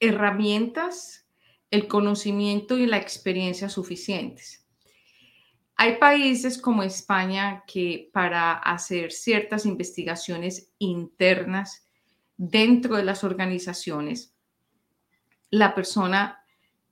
herramientas, 0.00 1.28
el 1.70 1.86
conocimiento 1.86 2.76
y 2.76 2.86
la 2.86 2.96
experiencia 2.96 3.68
suficientes. 3.68 4.66
Hay 5.76 5.98
países 5.98 6.60
como 6.60 6.82
España 6.82 7.62
que 7.68 8.10
para 8.12 8.54
hacer 8.54 9.12
ciertas 9.12 9.64
investigaciones 9.64 10.72
internas 10.80 11.88
dentro 12.36 12.96
de 12.96 13.04
las 13.04 13.22
organizaciones, 13.22 14.34
la 15.50 15.72
persona 15.72 16.44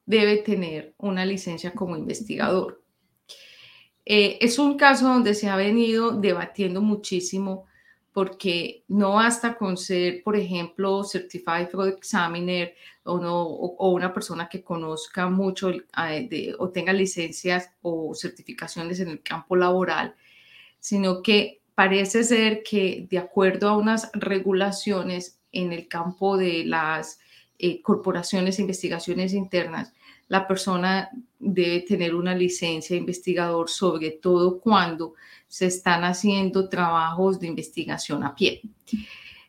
debe 0.07 0.37
tener 0.37 0.95
una 0.99 1.27
licencia 1.27 1.73
como 1.73 1.97
investigador. 1.97 2.85
Eh, 4.05 4.39
es 4.41 4.61
un 4.61 4.77
caso 4.77 5.09
donde 5.09 5.35
se 5.35 5.49
ha 5.49 5.57
venido 5.57 6.13
debatiendo 6.13 6.81
muchísimo 6.81 7.67
porque 8.15 8.85
no 8.87 9.15
basta 9.15 9.57
con 9.57 9.77
ser, 9.77 10.23
por 10.23 10.37
ejemplo, 10.37 11.03
Certified 11.03 11.69
Examiner 11.89 12.73
o, 13.03 13.19
no, 13.19 13.43
o, 13.43 13.91
una 13.91 14.15
persona 14.15 14.49
que 14.49 14.63
conozca 14.63 15.29
mucho 15.29 15.73
o 16.61 16.69
tenga 16.71 16.93
licencias 16.93 17.73
o 17.83 18.15
certificaciones 18.15 19.01
en 19.01 19.09
el 19.09 19.21
campo 19.21 19.57
laboral, 19.57 20.15
sino 20.79 21.23
que 21.23 21.61
parece 21.75 22.23
ser 22.23 22.63
que 22.63 23.09
de 23.11 23.19
acuerdo 23.19 23.69
a 23.69 23.77
unas 23.77 24.13
regulaciones 24.13 25.41
en 25.51 25.73
el 25.73 25.89
campo 25.89 26.37
de 26.37 26.65
las 26.65 27.19
eh, 27.59 27.83
corporaciones, 27.83 28.61
investigaciones 28.61 29.33
internas, 29.33 29.93
la 30.29 30.47
persona 30.47 31.11
debe 31.39 31.81
tener 31.81 32.15
una 32.15 32.35
licencia 32.35 32.95
de 32.95 33.01
investigador, 33.01 33.69
sobre 33.69 34.13
todo 34.13 34.59
cuando 34.61 35.15
se 35.47 35.67
están 35.67 36.05
haciendo 36.05 36.69
trabajos 36.69 37.39
de 37.39 37.47
investigación 37.47 38.25
a 38.25 38.35
pie. 38.35 38.63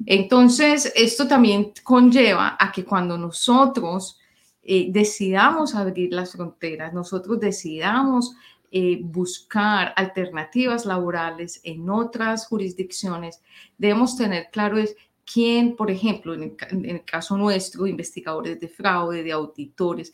Entonces, 0.05 0.91
esto 0.95 1.27
también 1.27 1.71
conlleva 1.83 2.57
a 2.59 2.71
que 2.71 2.83
cuando 2.83 3.17
nosotros 3.17 4.19
eh, 4.61 4.87
decidamos 4.89 5.73
abrir 5.75 6.11
las 6.13 6.33
fronteras, 6.33 6.93
nosotros 6.93 7.39
decidamos 7.39 8.35
eh, 8.71 8.99
buscar 9.01 9.93
alternativas 9.95 10.85
laborales 10.85 11.61
en 11.63 11.89
otras 11.89 12.47
jurisdicciones, 12.47 13.41
debemos 13.77 14.17
tener 14.17 14.49
claro 14.51 14.77
es 14.77 14.95
quién, 15.25 15.75
por 15.75 15.89
ejemplo, 15.89 16.33
en 16.33 16.55
el, 16.83 17.05
caso 17.05 17.37
nuestro, 17.37 17.87
investigadores 17.87 18.59
de 18.59 18.67
fraude, 18.67 19.23
de 19.23 19.31
auditores, 19.31 20.11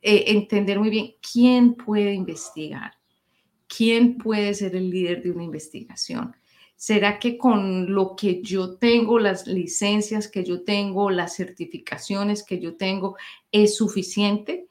eh, 0.00 0.24
entender 0.28 0.78
muy 0.78 0.90
bien 0.90 1.14
quién 1.20 1.74
puede 1.74 2.12
investigar, 2.14 2.92
quién 3.66 4.16
puede 4.18 4.54
ser 4.54 4.76
el 4.76 4.90
líder 4.90 5.22
de 5.22 5.30
una 5.30 5.44
investigación. 5.44 6.36
¿Será 6.76 7.18
que 7.18 7.36
con 7.36 7.92
lo 7.92 8.14
que 8.14 8.40
yo 8.40 8.76
tengo, 8.76 9.18
las 9.18 9.48
licencias 9.48 10.28
que 10.28 10.44
yo 10.44 10.62
tengo, 10.62 11.10
las 11.10 11.34
certificaciones 11.34 12.44
que 12.44 12.60
yo 12.60 12.76
tengo, 12.76 13.16
es 13.50 13.76
suficiente? 13.76 14.68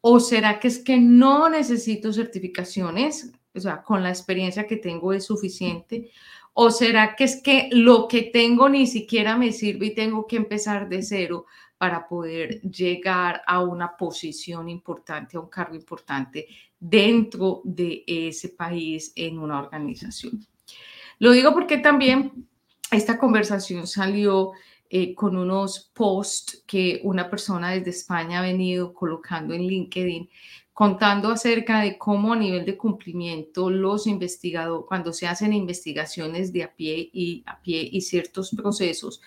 ¿O 0.00 0.20
será 0.20 0.58
que 0.58 0.68
es 0.68 0.78
que 0.78 0.96
no 0.96 1.50
necesito 1.50 2.14
certificaciones? 2.14 3.32
O 3.54 3.60
sea, 3.60 3.82
con 3.82 4.02
la 4.02 4.08
experiencia 4.08 4.66
que 4.66 4.78
tengo 4.78 5.12
es 5.12 5.24
suficiente. 5.24 6.10
¿O 6.54 6.70
será 6.70 7.14
que 7.14 7.24
es 7.24 7.42
que 7.42 7.68
lo 7.72 8.08
que 8.08 8.22
tengo 8.22 8.70
ni 8.70 8.86
siquiera 8.86 9.36
me 9.36 9.52
sirve 9.52 9.86
y 9.86 9.94
tengo 9.94 10.26
que 10.26 10.36
empezar 10.36 10.88
de 10.88 11.02
cero 11.02 11.44
para 11.80 12.06
poder 12.06 12.60
llegar 12.60 13.40
a 13.46 13.62
una 13.62 13.96
posición 13.96 14.68
importante, 14.68 15.38
a 15.38 15.40
un 15.40 15.48
cargo 15.48 15.74
importante 15.74 16.46
dentro 16.78 17.62
de 17.64 18.04
ese 18.06 18.50
país 18.50 19.14
en 19.16 19.38
una 19.38 19.58
organización? 19.58 20.46
Lo 21.18 21.30
digo 21.30 21.54
porque 21.54 21.78
también 21.78 22.46
esta 22.90 23.16
conversación 23.16 23.86
salió 23.86 24.50
eh, 24.90 25.14
con 25.14 25.38
unos 25.38 25.90
posts 25.94 26.64
que 26.66 27.00
una 27.02 27.30
persona 27.30 27.70
desde 27.70 27.92
España 27.92 28.40
ha 28.40 28.42
venido 28.42 28.92
colocando 28.92 29.54
en 29.54 29.62
LinkedIn 29.62 30.28
contando 30.74 31.30
acerca 31.30 31.80
de 31.80 31.96
cómo 31.96 32.34
a 32.34 32.36
nivel 32.36 32.66
de 32.66 32.76
cumplimiento 32.76 33.70
los 33.70 34.06
investigadores, 34.06 34.86
cuando 34.86 35.14
se 35.14 35.26
hacen 35.26 35.54
investigaciones 35.54 36.52
de 36.52 36.64
a 36.64 36.74
pie 36.74 37.08
y 37.10 37.42
a 37.46 37.58
pie 37.62 37.88
y 37.90 38.02
ciertos 38.02 38.50
procesos 38.50 39.22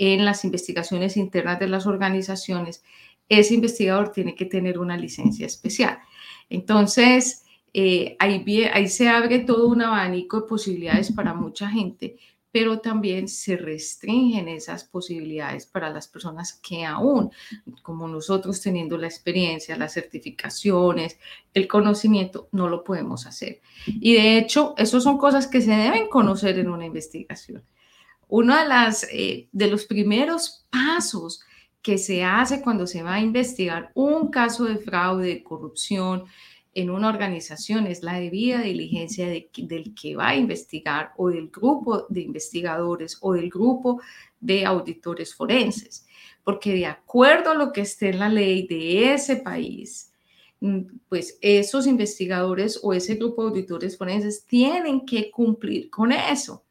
en 0.00 0.24
las 0.24 0.46
investigaciones 0.46 1.18
internas 1.18 1.60
de 1.60 1.68
las 1.68 1.86
organizaciones, 1.86 2.82
ese 3.28 3.52
investigador 3.52 4.12
tiene 4.12 4.34
que 4.34 4.46
tener 4.46 4.78
una 4.78 4.96
licencia 4.96 5.46
especial. 5.46 5.98
Entonces, 6.48 7.44
eh, 7.74 8.16
ahí, 8.18 8.64
ahí 8.72 8.88
se 8.88 9.10
abre 9.10 9.40
todo 9.40 9.68
un 9.68 9.82
abanico 9.82 10.40
de 10.40 10.48
posibilidades 10.48 11.12
para 11.12 11.34
mucha 11.34 11.68
gente, 11.68 12.16
pero 12.50 12.80
también 12.80 13.28
se 13.28 13.58
restringen 13.58 14.48
esas 14.48 14.84
posibilidades 14.84 15.66
para 15.66 15.90
las 15.90 16.08
personas 16.08 16.54
que 16.54 16.86
aún, 16.86 17.30
como 17.82 18.08
nosotros 18.08 18.58
teniendo 18.62 18.96
la 18.96 19.06
experiencia, 19.06 19.76
las 19.76 19.92
certificaciones, 19.92 21.18
el 21.52 21.68
conocimiento, 21.68 22.48
no 22.52 22.70
lo 22.70 22.84
podemos 22.84 23.26
hacer. 23.26 23.60
Y 23.86 24.14
de 24.14 24.38
hecho, 24.38 24.72
eso 24.78 24.98
son 24.98 25.18
cosas 25.18 25.46
que 25.46 25.60
se 25.60 25.72
deben 25.72 26.08
conocer 26.08 26.58
en 26.58 26.70
una 26.70 26.86
investigación. 26.86 27.62
Uno 28.30 28.56
de, 28.56 28.66
las, 28.66 29.06
eh, 29.12 29.48
de 29.52 29.66
los 29.66 29.84
primeros 29.84 30.64
pasos 30.70 31.42
que 31.82 31.98
se 31.98 32.24
hace 32.24 32.62
cuando 32.62 32.86
se 32.86 33.02
va 33.02 33.14
a 33.14 33.20
investigar 33.20 33.90
un 33.94 34.30
caso 34.30 34.64
de 34.64 34.76
fraude, 34.76 35.26
de 35.26 35.42
corrupción, 35.42 36.24
en 36.72 36.90
una 36.90 37.08
organización 37.08 37.86
es 37.86 38.02
la 38.02 38.20
debida 38.20 38.60
diligencia 38.60 39.26
del 39.28 39.94
que 39.94 40.16
va 40.16 40.28
a 40.28 40.36
investigar 40.36 41.12
o 41.16 41.28
del 41.28 41.48
grupo 41.48 42.06
de 42.08 42.20
investigadores 42.20 43.18
o 43.20 43.32
del 43.32 43.50
grupo 43.50 44.00
de 44.38 44.64
auditores 44.64 45.34
forenses, 45.34 46.06
porque 46.44 46.72
de 46.72 46.86
acuerdo 46.86 47.50
a 47.50 47.54
lo 47.54 47.72
que 47.72 47.80
esté 47.80 48.10
en 48.10 48.20
la 48.20 48.28
ley 48.28 48.68
de 48.68 49.12
ese 49.12 49.36
país, 49.36 50.12
mm, 50.60 50.80
pues 51.08 51.38
esos 51.40 51.86
investigadores 51.88 52.78
o 52.82 52.92
ese 52.92 53.16
grupo 53.16 53.42
de 53.42 53.48
auditores 53.48 53.98
forenses 53.98 54.44
tienen 54.46 55.04
que 55.04 55.30
cumplir 55.30 55.90
con 55.90 56.12
eso. 56.12 56.62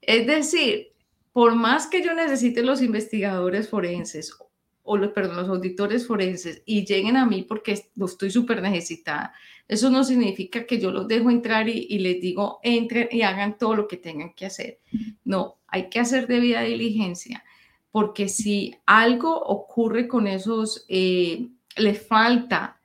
Es 0.00 0.26
decir, 0.26 0.91
por 1.32 1.54
más 1.54 1.86
que 1.86 2.02
yo 2.02 2.14
necesite 2.14 2.62
los 2.62 2.82
investigadores 2.82 3.68
forenses 3.68 4.36
o 4.84 4.96
los, 4.96 5.12
perdón, 5.12 5.36
los 5.36 5.48
auditores 5.48 6.06
forenses 6.06 6.62
y 6.66 6.84
lleguen 6.84 7.16
a 7.16 7.24
mí 7.24 7.42
porque 7.42 7.80
lo 7.94 8.06
estoy 8.06 8.30
súper 8.30 8.60
necesitada, 8.60 9.32
eso 9.68 9.90
no 9.90 10.04
significa 10.04 10.66
que 10.66 10.78
yo 10.78 10.90
los 10.90 11.08
dejo 11.08 11.30
entrar 11.30 11.68
y, 11.68 11.98
les 11.98 12.20
digo, 12.20 12.58
entren 12.62 13.08
y 13.10 13.22
hagan 13.22 13.56
todo 13.56 13.74
lo 13.74 13.88
que 13.88 13.96
tengan 13.96 14.34
que 14.34 14.46
hacer. 14.46 14.80
No, 15.24 15.58
hay 15.66 15.88
que 15.88 16.00
hacer 16.00 16.26
debida 16.26 16.62
diligencia, 16.62 17.44
porque 17.90 18.28
si 18.28 18.74
algo 18.86 19.34
ocurre 19.34 20.08
con 20.08 20.26
esos, 20.26 20.84
eh, 20.88 21.48
le 21.76 21.94
falta 21.94 22.80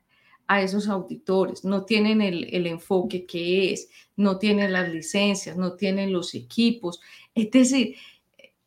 a 0.47 0.61
esos 0.61 0.87
auditores, 0.87 1.65
no 1.65 1.83
tienen 1.83 2.21
el, 2.21 2.47
el 2.53 2.67
enfoque 2.67 3.25
que 3.25 3.73
es, 3.73 3.89
no 4.15 4.37
tienen 4.37 4.71
las 4.71 4.89
licencias, 4.89 5.57
no 5.57 5.73
tienen 5.73 6.13
los 6.13 6.35
equipos. 6.35 7.01
Es 7.35 7.51
decir, 7.51 7.95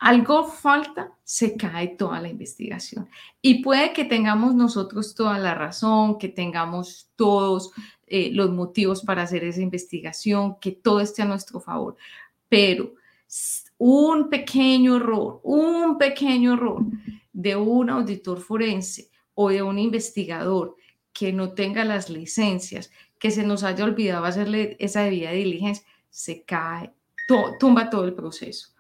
algo 0.01 0.45
falta, 0.45 1.13
se 1.23 1.59
cae 1.59 1.89
toda 1.89 2.21
la 2.21 2.29
investigación. 2.29 3.09
Y 3.43 3.63
puede 3.63 3.93
que 3.93 4.07
tengamos 4.07 4.55
nosotros 4.55 5.15
toda 5.15 5.39
la 5.39 5.55
razón, 5.55 6.19
que 6.19 6.29
tengamos 6.29 7.11
todos 7.17 7.71
eh, 8.07 8.31
los 8.33 8.51
motivos 8.51 9.03
para 9.03 9.23
hacer 9.23 9.45
esa 9.45 9.61
investigación, 9.61 10.57
que 10.59 10.73
todo 10.73 11.01
esté 11.01 11.21
a 11.21 11.27
nuestro 11.27 11.61
favor. 11.61 11.97
Pero 12.49 12.95
un 13.77 14.31
pequeño 14.31 14.97
error, 14.97 15.41
un 15.45 15.99
pequeño 15.99 16.55
error 16.55 16.83
de 17.35 17.57
un 17.57 17.91
auditor 17.91 18.41
forense 18.41 19.11
o 19.35 19.51
de 19.51 19.63
un 19.63 19.79
investigador 19.79 20.77
que 21.13 21.31
no 21.31 21.53
tenga 21.53 21.85
las 21.85 22.09
licencias, 22.09 22.91
que 23.19 23.31
se 23.31 23.45
nos 23.45 23.65
haya 23.65 23.85
olvidado 23.85 24.25
hacerle 24.25 24.77
esa 24.81 25.03
debida 25.03 25.33
diligencia, 25.33 25.87
se 26.09 26.43
cae, 26.43 26.91
tumba 27.59 27.91
todo 27.91 28.07
el 28.07 28.15
proceso 28.15 28.71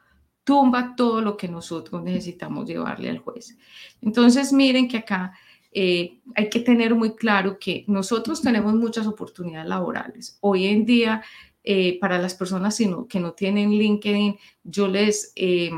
tumba 0.44 0.94
todo 0.96 1.20
lo 1.20 1.36
que 1.36 1.48
nosotros 1.48 2.02
necesitamos 2.02 2.66
llevarle 2.66 3.10
al 3.10 3.18
juez. 3.18 3.56
Entonces, 4.00 4.52
miren 4.52 4.88
que 4.88 4.98
acá 4.98 5.32
eh, 5.72 6.20
hay 6.34 6.50
que 6.50 6.60
tener 6.60 6.94
muy 6.94 7.14
claro 7.14 7.58
que 7.58 7.84
nosotros 7.86 8.42
tenemos 8.42 8.74
muchas 8.74 9.06
oportunidades 9.06 9.68
laborales. 9.68 10.38
Hoy 10.40 10.66
en 10.66 10.84
día, 10.84 11.22
eh, 11.62 11.98
para 12.00 12.18
las 12.18 12.34
personas 12.34 12.80
que 13.08 13.20
no 13.20 13.32
tienen 13.32 13.70
LinkedIn, 13.70 14.36
yo 14.64 14.88
les 14.88 15.32
eh, 15.36 15.70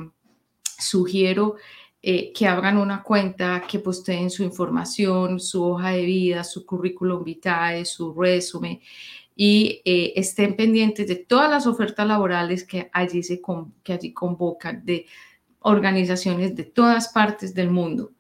sugiero 0.79 1.57
que 2.05 2.48
abran 2.48 2.79
una 2.79 3.01
cuenta, 3.01 3.62
que 3.68 3.79
posteen 3.79 4.29
su 4.29 4.42
información, 4.42 5.38
su 5.38 5.62
hoja 5.62 5.90
de 5.90 6.05
vida, 6.05 6.42
su 6.42 6.66
currículum 6.66 7.22
vitae, 7.22 7.85
su 7.85 8.12
resumen 8.12 8.81
y 9.35 9.81
eh, 9.85 10.12
estén 10.16 10.57
pendientes 10.57 11.07
de 11.09 11.16
todas 11.16 11.51
las 11.51 11.66
ofertas 11.66 12.07
laborales 12.07 12.64
que 12.64 12.90
allí, 12.92 13.23
se 13.23 13.40
que 13.83 13.92
allí 13.92 14.12
convocan 14.12 14.85
de 14.85 15.07
organizaciones 15.61 16.55
de 16.55 16.64
todas 16.64 17.09
partes 17.09 17.55
del 17.55 17.71
mundo. 17.71 18.12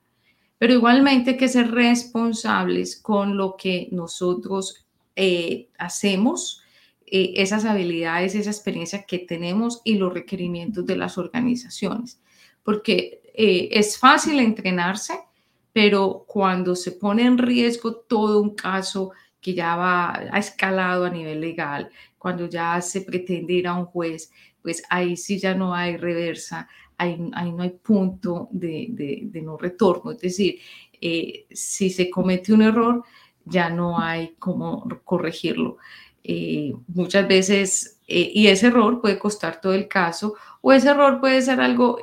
Pero 0.58 0.74
igualmente 0.74 1.36
que 1.36 1.48
ser 1.48 1.70
responsables 1.72 2.96
con 2.96 3.36
lo 3.36 3.56
que 3.56 3.88
nosotros 3.90 4.86
eh, 5.16 5.68
hacemos, 5.76 6.62
eh, 7.04 7.34
esas 7.36 7.64
habilidades, 7.64 8.34
esa 8.34 8.50
experiencia 8.50 9.02
que 9.02 9.18
tenemos 9.18 9.82
y 9.84 9.96
los 9.96 10.14
requerimientos 10.14 10.86
de 10.86 10.96
las 10.96 11.18
organizaciones. 11.18 12.20
Porque 12.62 13.20
es 13.34 13.98
fácil 13.98 14.38
entrenarse, 14.38 15.18
pero 15.72 16.24
cuando 16.28 16.76
se 16.76 16.92
pone 16.92 17.24
en 17.24 17.38
riesgo 17.38 17.94
todo 17.96 18.40
un 18.40 18.54
caso 18.54 19.10
que 19.42 19.52
ya 19.52 19.76
va, 19.76 20.14
ha 20.14 20.38
escalado 20.38 21.04
a 21.04 21.10
nivel 21.10 21.40
legal, 21.40 21.90
cuando 22.16 22.48
ya 22.48 22.80
se 22.80 23.00
pretende 23.02 23.54
ir 23.54 23.66
a 23.66 23.74
un 23.74 23.86
juez, 23.86 24.30
pues 24.62 24.82
ahí 24.88 25.16
sí 25.16 25.38
ya 25.38 25.54
no 25.54 25.74
hay 25.74 25.96
reversa, 25.96 26.68
ahí, 26.96 27.18
no 27.18 27.62
hay 27.62 27.70
punto 27.70 28.48
de, 28.52 29.28
no 29.42 29.56
retorno. 29.56 30.12
Es 30.12 30.20
decir, 30.20 30.60
eh, 31.00 31.46
si 31.50 31.90
se 31.90 32.08
comete 32.08 32.52
un 32.52 32.62
error, 32.62 33.02
ya 33.44 33.68
no 33.68 33.98
hay 33.98 34.36
cómo 34.38 34.86
corregirlo. 35.04 35.78
Eh, 36.22 36.72
muchas 36.86 37.26
veces, 37.26 38.00
eh, 38.06 38.30
y 38.32 38.46
ese 38.46 38.68
error 38.68 39.00
puede 39.00 39.18
costar 39.18 39.60
todo 39.60 39.74
el 39.74 39.88
caso, 39.88 40.36
o 40.60 40.72
ese 40.72 40.90
error 40.90 41.20
puede 41.20 41.42
ser 41.42 41.60
algo 41.60 41.98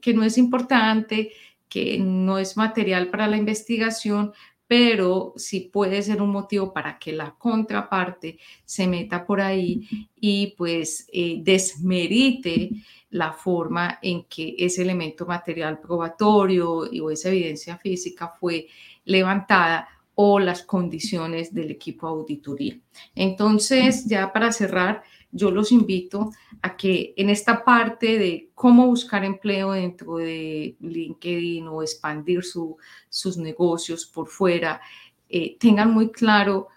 que 0.00 0.14
no 0.14 0.24
es 0.24 0.38
importante, 0.38 1.32
que 1.68 1.98
no 1.98 2.38
es 2.38 2.56
material 2.56 3.10
para 3.10 3.26
la 3.26 3.36
investigación, 3.36 4.32
pero 4.66 5.34
sí 5.36 5.68
puede 5.72 6.02
ser 6.02 6.22
un 6.22 6.30
motivo 6.30 6.72
para 6.72 6.98
que 6.98 7.12
la 7.12 7.34
contraparte 7.36 8.38
se 8.64 8.86
meta 8.86 9.26
por 9.26 9.40
ahí 9.40 9.86
y 10.18 10.54
pues 10.56 11.08
eh, 11.12 11.38
desmerite 11.42 12.70
la 13.10 13.32
forma 13.32 13.98
en 14.02 14.24
que 14.24 14.56
ese 14.58 14.82
elemento 14.82 15.26
material 15.26 15.78
probatorio 15.80 16.70
o 16.70 17.10
esa 17.10 17.28
evidencia 17.28 17.78
física 17.78 18.34
fue 18.40 18.66
levantada 19.04 19.88
o 20.16 20.38
las 20.38 20.62
condiciones 20.62 21.52
del 21.52 21.70
equipo 21.70 22.06
de 22.06 22.12
auditoría. 22.12 22.80
Entonces, 23.14 24.06
ya 24.06 24.32
para 24.32 24.52
cerrar, 24.52 25.02
yo 25.34 25.50
los 25.50 25.72
invito 25.72 26.30
a 26.62 26.76
que 26.76 27.12
en 27.16 27.28
esta 27.28 27.64
parte 27.64 28.18
de 28.18 28.50
cómo 28.54 28.86
buscar 28.86 29.24
empleo 29.24 29.72
dentro 29.72 30.16
de 30.16 30.76
LinkedIn 30.80 31.66
o 31.66 31.82
expandir 31.82 32.42
sus 32.44 33.36
negocios 33.36 34.06
por 34.06 34.28
fuera, 34.28 34.80
eh, 35.28 35.58
tengan 35.58 35.92
muy 35.92 36.12
claro 36.12 36.68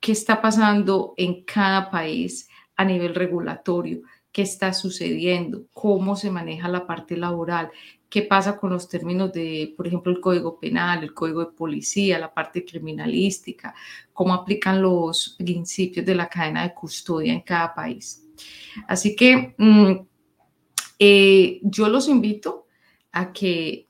qué 0.00 0.12
está 0.12 0.42
pasando 0.42 1.14
en 1.16 1.44
cada 1.44 1.90
país 1.90 2.48
a 2.76 2.84
nivel 2.84 3.14
regulatorio, 3.14 4.02
qué 4.32 4.42
está 4.42 4.74
sucediendo, 4.74 5.64
cómo 5.72 6.14
se 6.14 6.30
maneja 6.30 6.68
la 6.68 6.86
parte 6.86 7.16
laboral, 7.16 7.70
qué 8.08 8.22
pasa 8.22 8.56
con 8.56 8.70
los 8.70 8.88
términos 8.88 9.32
de, 9.32 9.74
por 9.76 9.86
ejemplo, 9.86 10.10
el 10.10 10.20
código 10.20 10.58
penal, 10.58 11.02
el 11.02 11.12
código 11.12 11.40
de 11.40 11.52
policía, 11.52 12.18
la 12.18 12.32
parte 12.32 12.64
criminalística, 12.64 13.74
cómo 14.12 14.32
aplican 14.32 14.80
los 14.80 15.36
principios 15.38 16.06
de 16.06 16.14
la 16.14 16.28
cadena 16.28 16.62
de 16.62 16.74
custodia 16.74 17.32
en 17.32 17.42
cada 17.42 17.74
país. 17.74 18.24
Así 18.86 19.14
que 19.14 19.54
mm, 19.58 19.92
eh, 20.98 21.60
yo 21.62 21.88
los 21.88 22.08
invito 22.08 22.66
a 23.12 23.32
que 23.32 23.88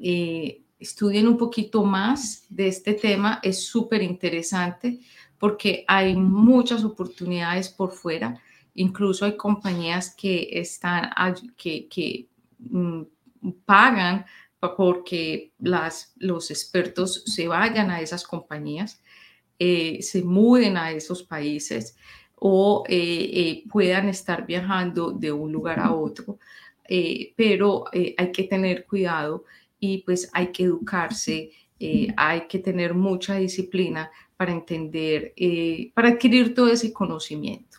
eh, 0.00 0.62
estudien 0.78 1.28
un 1.28 1.38
poquito 1.38 1.84
más 1.84 2.46
de 2.48 2.68
este 2.68 2.94
tema. 2.94 3.40
Es 3.42 3.64
súper 3.64 4.02
interesante 4.02 5.00
porque 5.38 5.84
hay 5.88 6.14
muchas 6.16 6.84
oportunidades 6.84 7.68
por 7.68 7.92
fuera. 7.92 8.38
Incluso 8.74 9.24
hay 9.24 9.36
compañías 9.36 10.14
que 10.14 10.48
están, 10.52 11.10
que, 11.56 11.88
que 11.88 12.28
mm, 12.58 13.02
pagan 13.64 14.24
porque 14.72 15.52
las, 15.58 16.14
los 16.16 16.50
expertos 16.50 17.22
se 17.26 17.48
vayan 17.48 17.90
a 17.90 18.00
esas 18.00 18.24
compañías, 18.24 19.02
eh, 19.58 20.02
se 20.02 20.22
muden 20.22 20.76
a 20.76 20.90
esos 20.90 21.22
países 21.22 21.96
o 22.36 22.84
eh, 22.88 23.30
eh, 23.32 23.64
puedan 23.70 24.08
estar 24.08 24.46
viajando 24.46 25.12
de 25.12 25.32
un 25.32 25.52
lugar 25.52 25.80
a 25.80 25.92
otro. 25.92 26.38
pero 27.36 27.84
hay 27.92 28.30
que 28.30 28.44
tener 28.44 28.84
cuidado 28.84 29.44
y 29.80 30.02
pues 30.02 30.28
hay 30.34 30.48
que 30.48 30.64
educarse, 30.64 31.50
hay 32.16 32.46
que 32.46 32.58
tener 32.58 32.92
mucha 32.92 33.36
disciplina 33.36 34.10
para 34.36 34.52
entender, 34.52 35.32
para 35.94 36.10
adquirir 36.10 36.54
todo 36.54 36.68
ese 36.68 36.92
conocimiento. 36.92 37.78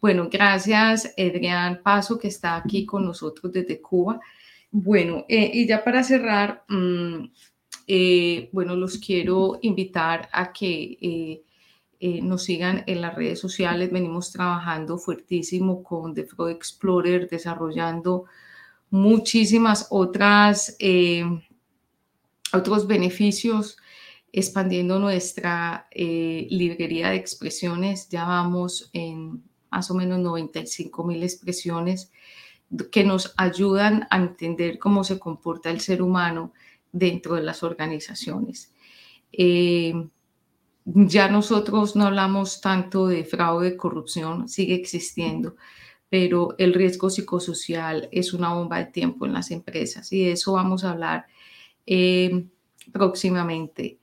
Bueno, 0.00 0.28
gracias 0.30 1.12
Adrián 1.18 1.80
Paso 1.82 2.18
que 2.18 2.28
está 2.28 2.56
aquí 2.56 2.86
con 2.86 3.04
nosotros 3.04 3.52
desde 3.52 3.80
Cuba. 3.80 4.20
Bueno, 4.72 5.24
eh, 5.28 5.50
y 5.52 5.66
ya 5.66 5.82
para 5.82 6.04
cerrar, 6.04 6.64
mm, 6.68 7.24
eh, 7.88 8.50
bueno, 8.52 8.76
los 8.76 8.98
quiero 8.98 9.58
invitar 9.62 10.28
a 10.32 10.52
que 10.52 11.42
eh, 12.00 12.22
nos 12.22 12.44
sigan 12.44 12.84
en 12.86 13.00
las 13.00 13.14
redes 13.16 13.40
sociales. 13.40 13.90
Venimos 13.90 14.32
trabajando 14.32 14.96
fuertísimo 14.98 15.82
con 15.82 16.14
The 16.14 16.26
Explorer, 16.50 17.28
desarrollando 17.28 18.24
muchísimas 18.90 19.88
otras, 19.90 20.76
otros 22.52 22.86
beneficios, 22.86 23.76
expandiendo 24.32 24.98
nuestra 24.98 25.88
librería 25.94 27.10
de 27.10 27.16
expresiones. 27.16 28.08
Ya 28.08 28.24
vamos 28.24 28.90
en 28.92 29.42
más 29.70 29.90
o 29.90 29.94
menos 29.94 30.20
95 30.20 31.04
mil 31.04 31.22
expresiones 31.22 32.10
que 32.90 33.04
nos 33.04 33.34
ayudan 33.36 34.06
a 34.10 34.16
entender 34.16 34.78
cómo 34.78 35.04
se 35.04 35.18
comporta 35.18 35.70
el 35.70 35.80
ser 35.80 36.02
humano 36.02 36.52
dentro 36.92 37.34
de 37.34 37.42
las 37.42 37.62
organizaciones. 37.62 38.72
Eh, 39.32 39.94
ya 40.84 41.28
nosotros 41.28 41.94
no 41.96 42.06
hablamos 42.06 42.60
tanto 42.60 43.06
de 43.06 43.24
fraude, 43.24 43.76
corrupción, 43.76 44.48
sigue 44.48 44.74
existiendo, 44.74 45.56
pero 46.08 46.54
el 46.58 46.74
riesgo 46.74 47.10
psicosocial 47.10 48.08
es 48.12 48.32
una 48.32 48.54
bomba 48.54 48.78
de 48.78 48.86
tiempo 48.86 49.26
en 49.26 49.32
las 49.32 49.50
empresas 49.50 50.12
y 50.12 50.24
de 50.24 50.32
eso 50.32 50.52
vamos 50.52 50.84
a 50.84 50.92
hablar 50.92 51.26
eh, 51.86 52.46
próximamente. 52.92 53.98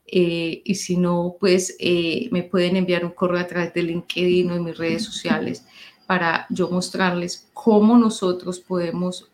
Eh, 0.10 0.62
y 0.64 0.76
si 0.76 0.96
no, 0.96 1.36
pues 1.38 1.76
eh, 1.80 2.30
me 2.32 2.44
pueden 2.44 2.78
enviar 2.78 3.04
un 3.04 3.12
correo 3.12 3.42
a 3.42 3.48
través 3.48 3.74
de 3.74 3.84
LinkedIn 3.84 4.50
o 4.52 4.56
en 4.56 4.64
mis 4.64 4.78
redes 4.78 5.04
sociales 5.04 5.66
para 6.06 6.48
yo 6.50 6.70
mostrarles 6.70 7.50
cómo 7.54 7.98
nosotros 7.98 8.62
podemos 8.62 9.30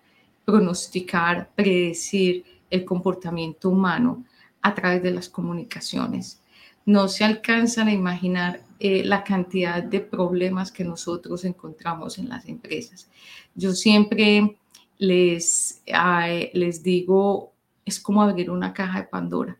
pronosticar, 0.45 1.49
predecir 1.55 2.43
el 2.69 2.85
comportamiento 2.85 3.69
humano 3.69 4.25
a 4.61 4.73
través 4.73 5.03
de 5.03 5.11
las 5.11 5.29
comunicaciones. 5.29 6.41
No 6.85 7.07
se 7.07 7.23
alcanzan 7.23 7.87
a 7.87 7.93
imaginar 7.93 8.61
eh, 8.79 9.03
la 9.05 9.23
cantidad 9.23 9.81
de 9.81 10.01
problemas 10.01 10.71
que 10.71 10.83
nosotros 10.83 11.45
encontramos 11.45 12.17
en 12.17 12.29
las 12.29 12.47
empresas. 12.47 13.09
Yo 13.55 13.73
siempre 13.73 14.57
les, 14.97 15.81
les 16.53 16.83
digo, 16.83 17.53
es 17.85 17.99
como 17.99 18.21
abrir 18.21 18.49
una 18.49 18.73
caja 18.73 19.01
de 19.01 19.07
Pandora. 19.07 19.57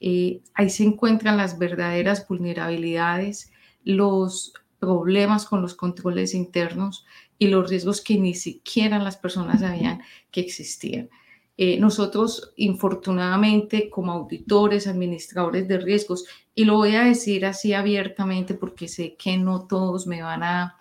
Eh, 0.00 0.40
ahí 0.54 0.68
se 0.70 0.84
encuentran 0.84 1.36
las 1.36 1.58
verdaderas 1.58 2.26
vulnerabilidades, 2.26 3.50
los 3.84 4.52
problemas 4.78 5.46
con 5.46 5.62
los 5.62 5.74
controles 5.74 6.34
internos 6.34 7.06
y 7.42 7.48
los 7.48 7.68
riesgos 7.68 8.00
que 8.00 8.16
ni 8.18 8.34
siquiera 8.34 9.00
las 9.00 9.16
personas 9.16 9.62
sabían 9.62 10.00
que 10.30 10.42
existían. 10.42 11.10
Eh, 11.56 11.76
nosotros, 11.80 12.52
infortunadamente, 12.54 13.90
como 13.90 14.12
auditores, 14.12 14.86
administradores 14.86 15.66
de 15.66 15.78
riesgos, 15.78 16.24
y 16.54 16.64
lo 16.64 16.76
voy 16.76 16.94
a 16.94 17.02
decir 17.02 17.44
así 17.44 17.72
abiertamente 17.72 18.54
porque 18.54 18.86
sé 18.86 19.16
que 19.16 19.36
no 19.38 19.66
todos 19.66 20.06
me 20.06 20.22
van 20.22 20.44
a, 20.44 20.78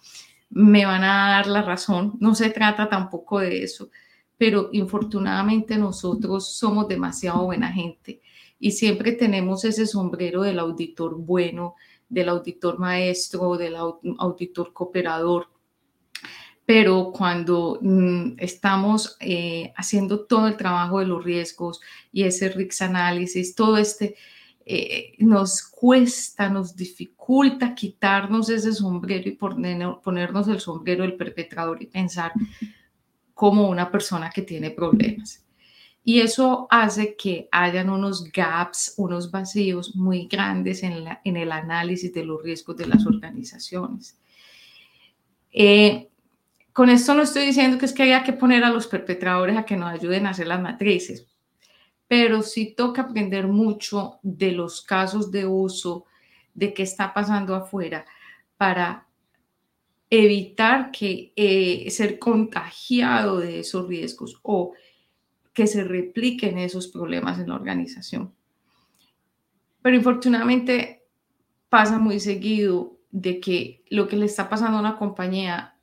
me 0.52 0.86
van 0.86 1.04
a 1.04 1.32
dar 1.32 1.48
la 1.48 1.64
razón, 1.64 2.16
no 2.20 2.36
se 2.36 2.52
trata 2.52 2.88
tampoco 2.88 3.40
de 3.40 3.64
eso, 3.64 3.90
pero 4.38 4.70
infortunadamente 4.72 5.80
nosotros 5.80 6.56
somos 6.56 6.88
demasiado 6.88 7.44
buena 7.46 7.74
gente 7.74 8.22
y 8.60 8.70
siempre 8.70 9.14
tenemos 9.14 9.66
ese 9.66 9.88
sombrero 9.88 10.44
del 10.44 10.60
auditor 10.60 11.16
bueno, 11.18 11.74
del 12.08 12.30
auditor 12.30 12.78
maestro, 12.78 13.58
del 13.58 13.76
auditor 13.76 14.74
cooperador. 14.74 15.48
Pero 16.74 17.12
cuando 17.12 17.80
mm, 17.82 18.36
estamos 18.38 19.18
eh, 19.20 19.74
haciendo 19.76 20.22
todo 20.22 20.48
el 20.48 20.56
trabajo 20.56 21.00
de 21.00 21.06
los 21.06 21.22
riesgos 21.22 21.82
y 22.14 22.24
ese 22.24 22.48
risk 22.48 22.84
análisis, 22.84 23.56
todo 23.56 23.76
este, 23.76 24.16
eh, 24.66 25.16
nos 25.18 25.64
cuesta, 25.64 26.48
nos 26.48 26.74
dificulta 26.74 27.76
quitarnos 27.76 28.50
ese 28.50 28.72
sombrero 28.72 29.28
y 29.28 29.34
ponernos 29.34 30.48
el 30.48 30.62
sombrero 30.62 31.04
del 31.04 31.18
perpetrador 31.18 31.84
y 31.84 31.88
pensar 31.88 32.32
como 33.34 33.68
una 33.68 33.92
persona 33.92 34.30
que 34.30 34.44
tiene 34.44 34.72
problemas. 34.72 35.46
Y 36.06 36.22
eso 36.22 36.68
hace 36.70 37.18
que 37.18 37.50
hayan 37.52 37.90
unos 37.90 38.32
gaps, 38.32 38.94
unos 38.96 39.30
vacíos 39.30 39.94
muy 39.94 40.26
grandes 40.28 40.84
en, 40.84 41.04
en 41.22 41.36
el 41.36 41.52
análisis 41.52 42.14
de 42.14 42.24
los 42.24 42.42
riesgos 42.42 42.78
de 42.78 42.88
las 42.88 43.06
organizaciones. 43.06 44.18
Eh, 45.52 46.11
con 46.74 46.90
esto 46.90 47.14
no 47.14 47.24
estoy 47.24 47.46
diciendo 47.46 47.78
que 47.78 47.86
es 47.86 47.94
que 47.94 48.04
haya 48.04 48.24
que 48.24 48.34
poner 48.34 48.64
a 48.64 48.70
los 48.70 48.88
perpetradores 48.88 49.58
a 49.58 49.66
que 49.66 49.76
nos 49.76 49.92
ayuden 49.92 50.26
a 50.26 50.32
hacer 50.32 50.48
las 50.48 50.62
matrices, 50.62 51.28
pero 52.08 52.42
sí 52.42 52.74
toca 52.76 53.04
aprender 53.04 53.48
mucho 53.48 54.20
de 54.22 54.52
los 54.52 54.82
casos 54.82 55.32
de 55.32 55.46
uso, 55.46 56.06
de 56.54 56.74
qué 56.74 56.84
está 56.84 57.14
pasando 57.14 57.56
afuera, 57.56 58.06
para 58.58 59.08
evitar 60.10 60.92
que 60.92 61.32
eh, 61.36 61.90
ser 61.90 62.20
contagiado 62.20 63.40
de 63.40 63.62
esos 63.62 63.88
riesgos 63.88 64.40
o 64.44 64.74
que 65.54 65.68
se 65.68 65.84
repliquen 65.84 66.58
esos 66.58 66.88
problemas 66.88 67.40
en 67.40 67.50
la 67.50 67.56
organización. 67.56 68.34
Pero 69.82 69.96
infortunadamente 69.96 71.04
pasa 71.70 71.98
muy 71.98 72.20
seguido 72.20 72.98
de 73.12 73.40
que 73.40 73.84
lo 73.90 74.08
que 74.08 74.18
le 74.18 74.26
está 74.26 74.50
pasando 74.50 74.78
a 74.78 74.82
una 74.82 74.98
compañía 74.98 75.76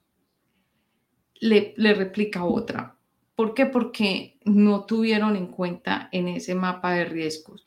le, 1.41 1.75
replica 1.95 2.45
otra. 2.45 2.97
¿Por 3.35 3.55
qué? 3.55 3.67
Porque 3.67 4.39
no 4.45 4.85
tuvieron 4.85 5.37
en 5.37 5.47
cuenta 5.49 6.09
en 6.13 6.29
ese 6.29 6.55
mapa 6.55 6.93
de 6.93 7.05
riesgos. 7.05 7.67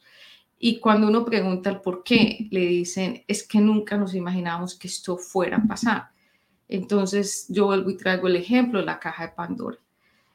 Y 0.59 0.79
cuando 0.79 1.07
uno 1.07 1.25
pregunta 1.25 1.69
el 1.69 1.81
por 1.81 2.03
qué, 2.03 2.47
le 2.51 2.61
dicen, 2.61 3.23
es 3.27 3.47
que 3.47 3.59
nunca 3.59 3.97
nos 3.97 4.13
imaginamos 4.13 4.75
que 4.75 4.87
esto 4.87 5.17
fuera 5.17 5.57
a 5.57 5.67
pasar. 5.67 6.09
Entonces 6.67 7.47
yo 7.49 7.65
vuelvo 7.65 7.89
y 7.89 7.97
traigo 7.97 8.27
el 8.27 8.35
ejemplo 8.35 8.81
la 8.81 8.99
caja 8.99 9.27
de 9.27 9.33
Pandora. 9.33 9.77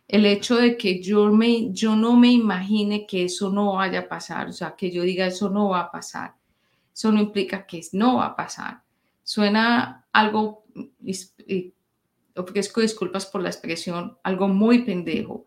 El 0.09 0.27
hecho 0.27 0.57
de 0.57 0.77
que 0.77 1.03
yo, 1.03 1.33
me, 1.33 1.73
yo 1.73 1.97
no 1.97 2.17
me 2.17 2.31
imagine 2.31 3.07
que 3.07 3.25
eso 3.25 3.51
no 3.51 3.75
vaya 3.75 4.01
a 4.01 4.09
pasar, 4.09 4.49
o 4.49 4.53
sea, 4.53 4.77
que 4.77 4.91
yo 4.91 5.03
diga 5.03 5.27
eso 5.27 5.51
no 5.51 5.71
va 5.71 5.81
a 5.81 5.91
pasar, 5.91 6.35
eso 6.95 7.11
no 7.11 7.21
implica 7.21 7.67
que 7.67 7.81
no 7.93 8.17
va 8.17 8.27
a 8.27 8.37
pasar. 8.37 8.83
Suena 9.25 10.07
algo, 10.13 10.65
ofrezco 12.37 12.81
disculpas 12.81 13.27
por 13.27 13.43
la 13.43 13.49
expresión, 13.49 14.19
algo 14.23 14.49
muy 14.49 14.85
pendejo, 14.85 15.47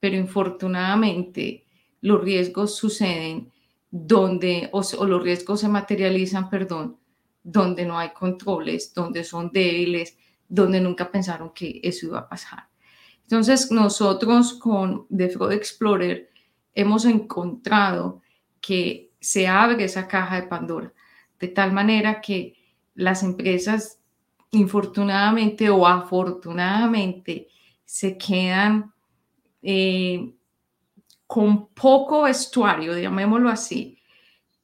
pero 0.00 0.16
infortunadamente 0.16 1.64
los 2.00 2.22
riesgos 2.22 2.76
suceden 2.76 3.52
donde, 3.90 4.68
o, 4.72 4.82
los 5.06 5.22
riesgos 5.22 5.60
se 5.60 5.68
materializan, 5.68 6.50
perdón, 6.50 6.98
donde 7.42 7.84
no 7.84 7.98
hay 7.98 8.10
controles, 8.10 8.92
donde 8.92 9.24
son 9.24 9.50
débiles, 9.52 10.16
donde 10.48 10.80
nunca 10.80 11.10
pensaron 11.10 11.52
que 11.54 11.80
eso 11.82 12.06
iba 12.06 12.20
a 12.20 12.28
pasar. 12.28 12.68
Entonces, 13.22 13.70
nosotros 13.70 14.54
con 14.54 15.06
The 15.08 15.30
Fraud 15.30 15.52
Explorer 15.52 16.30
hemos 16.74 17.04
encontrado 17.04 18.22
que 18.60 19.12
se 19.20 19.48
abre 19.48 19.84
esa 19.84 20.06
caja 20.06 20.40
de 20.40 20.46
Pandora, 20.46 20.92
de 21.40 21.48
tal 21.48 21.72
manera 21.72 22.20
que 22.20 22.54
las 22.94 23.22
empresas, 23.22 24.00
infortunadamente 24.50 25.68
o 25.70 25.86
afortunadamente, 25.86 27.48
se 27.84 28.16
quedan 28.18 28.92
eh, 29.62 30.32
con 31.26 31.68
poco 31.68 32.22
vestuario, 32.22 32.98
llamémoslo 32.98 33.48
así, 33.48 33.98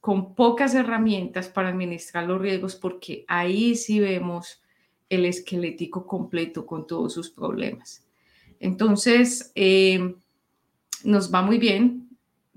con 0.00 0.34
pocas 0.34 0.74
herramientas 0.74 1.48
para 1.48 1.68
administrar 1.68 2.24
los 2.24 2.40
riesgos, 2.40 2.76
porque 2.76 3.24
ahí 3.28 3.76
sí 3.76 4.00
vemos 4.00 4.62
el 5.08 5.26
esquelético 5.26 6.06
completo 6.06 6.66
con 6.66 6.86
todos 6.86 7.12
sus 7.12 7.30
problemas. 7.30 8.04
Entonces, 8.58 9.52
eh, 9.54 10.14
nos 11.04 11.32
va 11.32 11.42
muy 11.42 11.58
bien, 11.58 12.08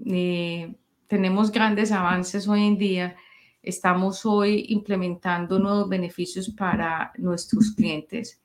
eh, 0.06 0.74
tenemos 1.08 1.52
grandes 1.52 1.92
avances 1.92 2.48
hoy 2.48 2.64
en 2.64 2.78
día, 2.78 3.16
estamos 3.66 4.26
hoy 4.26 4.66
implementando 4.70 5.60
nuevos 5.60 5.90
beneficios 5.90 6.50
para 6.50 7.12
nuestros 7.18 7.72
clientes, 7.72 8.42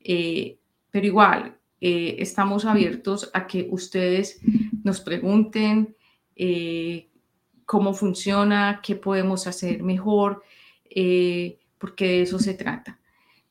eh, 0.00 0.58
pero 0.90 1.06
igual, 1.06 1.56
estamos 1.78 2.64
abiertos 2.64 3.30
a 3.34 3.46
que 3.46 3.68
ustedes 3.70 4.40
nos 4.82 5.00
pregunten 5.00 5.94
cómo 7.66 7.92
funciona, 7.92 8.80
qué 8.82 8.96
podemos 8.96 9.46
hacer 9.46 9.82
mejor, 9.82 10.42
porque 11.78 12.06
de 12.06 12.22
eso 12.22 12.38
se 12.38 12.54
trata 12.54 12.98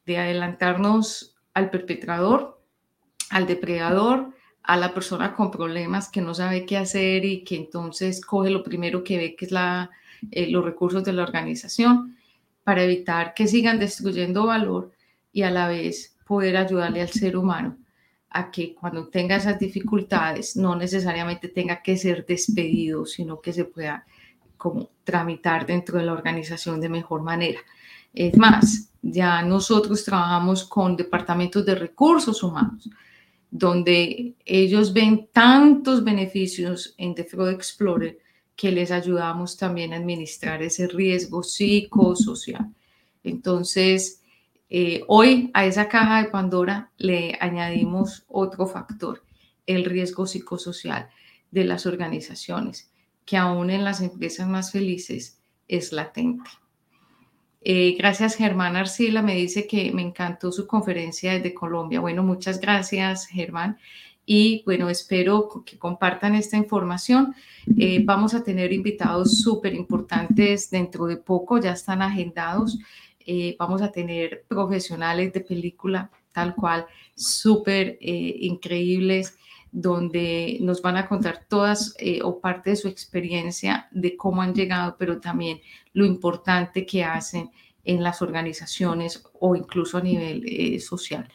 de 0.05 0.17
adelantarnos 0.17 1.35
al 1.53 1.69
perpetrador, 1.69 2.61
al 3.29 3.47
depredador, 3.47 4.33
a 4.61 4.77
la 4.77 4.93
persona 4.93 5.35
con 5.35 5.51
problemas 5.51 6.09
que 6.09 6.21
no 6.21 6.33
sabe 6.33 6.65
qué 6.65 6.77
hacer 6.77 7.25
y 7.25 7.43
que 7.43 7.55
entonces 7.55 8.23
coge 8.23 8.49
lo 8.49 8.63
primero 8.63 9.03
que 9.03 9.17
ve, 9.17 9.35
que 9.35 9.45
es 9.45 9.51
la, 9.51 9.91
eh, 10.31 10.47
los 10.49 10.63
recursos 10.63 11.03
de 11.03 11.13
la 11.13 11.23
organización, 11.23 12.17
para 12.63 12.83
evitar 12.83 13.33
que 13.33 13.47
sigan 13.47 13.79
destruyendo 13.79 14.47
valor 14.47 14.91
y 15.31 15.43
a 15.43 15.51
la 15.51 15.67
vez 15.67 16.15
poder 16.25 16.57
ayudarle 16.57 17.01
al 17.01 17.09
ser 17.09 17.37
humano 17.37 17.77
a 18.29 18.51
que 18.51 18.75
cuando 18.75 19.07
tenga 19.07 19.37
esas 19.37 19.57
dificultades 19.57 20.57
no 20.57 20.75
necesariamente 20.75 21.47
tenga 21.47 21.81
que 21.81 21.95
ser 21.95 22.25
despedido, 22.25 23.05
sino 23.05 23.39
que 23.39 23.53
se 23.53 23.63
pueda 23.63 24.05
como 24.57 24.89
tramitar 25.03 25.65
dentro 25.65 25.97
de 25.97 26.05
la 26.05 26.13
organización 26.13 26.81
de 26.81 26.89
mejor 26.89 27.21
manera. 27.21 27.59
Es 28.13 28.35
más, 28.37 28.89
ya 29.01 29.41
nosotros 29.41 30.03
trabajamos 30.03 30.65
con 30.65 30.97
departamentos 30.97 31.65
de 31.65 31.75
recursos 31.75 32.41
humanos, 32.43 32.89
donde 33.51 34.33
ellos 34.43 34.91
ven 34.91 35.29
tantos 35.31 36.03
beneficios 36.03 36.93
en 36.97 37.15
The 37.15 37.23
Fraud 37.23 37.51
Explorer 37.51 38.17
que 38.55 38.71
les 38.71 38.91
ayudamos 38.91 39.57
también 39.57 39.93
a 39.93 39.97
administrar 39.97 40.61
ese 40.61 40.87
riesgo 40.87 41.43
psicosocial. 41.43 42.73
Entonces, 43.23 44.21
eh, 44.69 45.03
hoy 45.07 45.51
a 45.53 45.65
esa 45.65 45.87
caja 45.89 46.23
de 46.23 46.29
Pandora 46.29 46.91
le 46.97 47.37
añadimos 47.39 48.25
otro 48.27 48.67
factor, 48.67 49.23
el 49.65 49.85
riesgo 49.85 50.25
psicosocial 50.25 51.09
de 51.51 51.65
las 51.65 51.85
organizaciones, 51.85 52.91
que 53.25 53.37
aún 53.37 53.69
en 53.69 53.83
las 53.83 54.01
empresas 54.01 54.47
más 54.47 54.71
felices 54.71 55.39
es 55.67 55.91
latente. 55.91 56.49
Eh, 57.61 57.95
gracias, 57.97 58.35
Germán 58.35 58.75
Arcila. 58.75 59.23
Me 59.23 59.35
dice 59.35 59.65
que 59.65 59.91
me 59.91 60.03
encantó 60.03 60.51
su 60.51 60.67
conferencia 60.67 61.33
desde 61.33 61.55
Colombia. 61.55 61.99
Bueno, 61.99 62.21
muchas 62.21 62.61
gracias, 62.61 63.25
Germán. 63.25 63.79
Y 64.25 64.63
bueno, 64.65 64.89
espero 64.89 65.63
que 65.65 65.77
compartan 65.77 66.35
esta 66.35 66.57
información. 66.57 67.35
Eh, 67.77 68.01
vamos 68.03 68.33
a 68.33 68.43
tener 68.43 68.73
invitados 68.73 69.39
súper 69.41 69.73
importantes 69.73 70.69
dentro 70.69 71.05
de 71.05 71.17
poco, 71.17 71.59
ya 71.59 71.71
están 71.71 72.01
agendados. 72.01 72.79
Eh, 73.19 73.55
vamos 73.59 73.81
a 73.81 73.91
tener 73.91 74.45
profesionales 74.47 75.31
de 75.33 75.41
película, 75.41 76.09
tal 76.31 76.55
cual, 76.55 76.85
súper 77.15 77.97
increíbles, 78.01 79.37
donde 79.71 80.57
nos 80.61 80.81
van 80.81 80.97
a 80.97 81.07
contar 81.07 81.45
todas 81.47 81.95
o 82.23 82.39
parte 82.39 82.71
de 82.71 82.75
su 82.75 82.87
experiencia 82.87 83.87
de 83.91 84.15
cómo 84.15 84.41
han 84.41 84.53
llegado, 84.53 84.95
pero 84.97 85.19
también 85.19 85.59
lo 85.93 86.05
importante 86.05 86.85
que 86.85 87.03
hacen 87.03 87.49
en 87.85 88.03
las 88.03 88.21
organizaciones 88.21 89.23
o 89.39 89.55
incluso 89.55 89.97
a 89.97 90.01
nivel 90.01 90.43
eh, 90.45 90.79
social. 90.79 91.29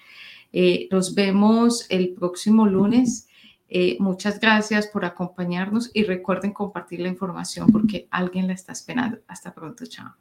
Eh, 0.53 0.89
nos 0.91 1.15
vemos 1.15 1.87
el 1.91 2.15
próximo 2.15 2.67
lunes. 2.67 3.29
Eh, 3.69 3.97
muchas 4.01 4.41
gracias 4.41 4.89
por 4.89 5.05
acompañarnos 5.05 5.91
y 5.95 6.05
recuerden 6.05 6.53
compartir 6.53 7.01
la 7.01 7.09
información 7.09 7.69
porque 7.71 8.09
alguien 8.11 8.49
la 8.49 8.55
está 8.55 8.73
esperando. 8.73 9.19
Hasta 9.29 9.55
pronto, 9.55 9.87
chao. 9.87 10.15